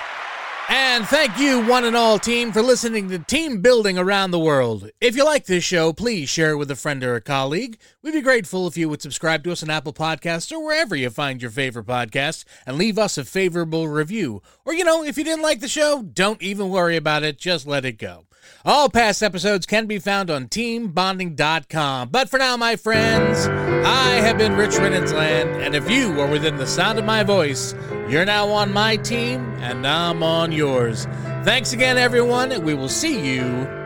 And 0.73 1.05
thank 1.05 1.37
you, 1.37 1.67
one 1.67 1.83
and 1.83 1.97
all 1.97 2.17
team, 2.17 2.53
for 2.53 2.61
listening 2.61 3.09
to 3.09 3.19
Team 3.19 3.59
Building 3.59 3.97
Around 3.97 4.31
the 4.31 4.39
World. 4.39 4.89
If 5.01 5.17
you 5.17 5.25
like 5.25 5.45
this 5.45 5.65
show, 5.65 5.91
please 5.91 6.29
share 6.29 6.51
it 6.51 6.55
with 6.55 6.71
a 6.71 6.77
friend 6.77 7.03
or 7.03 7.15
a 7.15 7.19
colleague. 7.19 7.77
We'd 8.01 8.13
be 8.13 8.21
grateful 8.21 8.67
if 8.67 8.77
you 8.77 8.87
would 8.87 9.01
subscribe 9.01 9.43
to 9.43 9.51
us 9.51 9.61
on 9.61 9.69
Apple 9.69 9.91
Podcasts 9.91 10.49
or 10.49 10.63
wherever 10.63 10.95
you 10.95 11.09
find 11.09 11.41
your 11.41 11.51
favorite 11.51 11.87
podcasts 11.87 12.45
and 12.65 12.77
leave 12.77 12.97
us 12.97 13.17
a 13.17 13.25
favorable 13.25 13.89
review. 13.89 14.41
Or, 14.63 14.73
you 14.73 14.85
know, 14.85 15.03
if 15.03 15.17
you 15.17 15.25
didn't 15.25 15.43
like 15.43 15.59
the 15.59 15.67
show, 15.67 16.03
don't 16.03 16.41
even 16.41 16.69
worry 16.69 16.95
about 16.95 17.23
it, 17.23 17.37
just 17.37 17.67
let 17.67 17.83
it 17.83 17.97
go. 17.97 18.23
All 18.63 18.89
past 18.89 19.23
episodes 19.23 19.65
can 19.65 19.87
be 19.87 19.99
found 19.99 20.29
on 20.29 20.47
teambonding.com. 20.47 22.09
But 22.09 22.29
for 22.29 22.39
now, 22.39 22.57
my 22.57 22.75
friends, 22.75 23.47
I 23.47 24.15
have 24.15 24.37
been 24.37 24.55
Rich 24.55 24.71
Rininsland, 24.71 25.65
and 25.65 25.75
if 25.75 25.89
you 25.89 26.19
are 26.21 26.27
within 26.27 26.57
the 26.57 26.67
sound 26.67 26.99
of 26.99 27.05
my 27.05 27.23
voice, 27.23 27.73
you're 28.07 28.25
now 28.25 28.47
on 28.49 28.71
my 28.71 28.97
team, 28.97 29.41
and 29.59 29.85
I'm 29.87 30.21
on 30.21 30.51
yours. 30.51 31.05
Thanks 31.43 31.73
again, 31.73 31.97
everyone, 31.97 32.51
and 32.51 32.63
we 32.63 32.73
will 32.73 32.89
see 32.89 33.33
you 33.33 33.43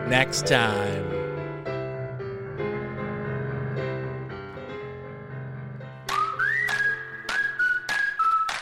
next 0.08 0.46
time. 0.46 1.15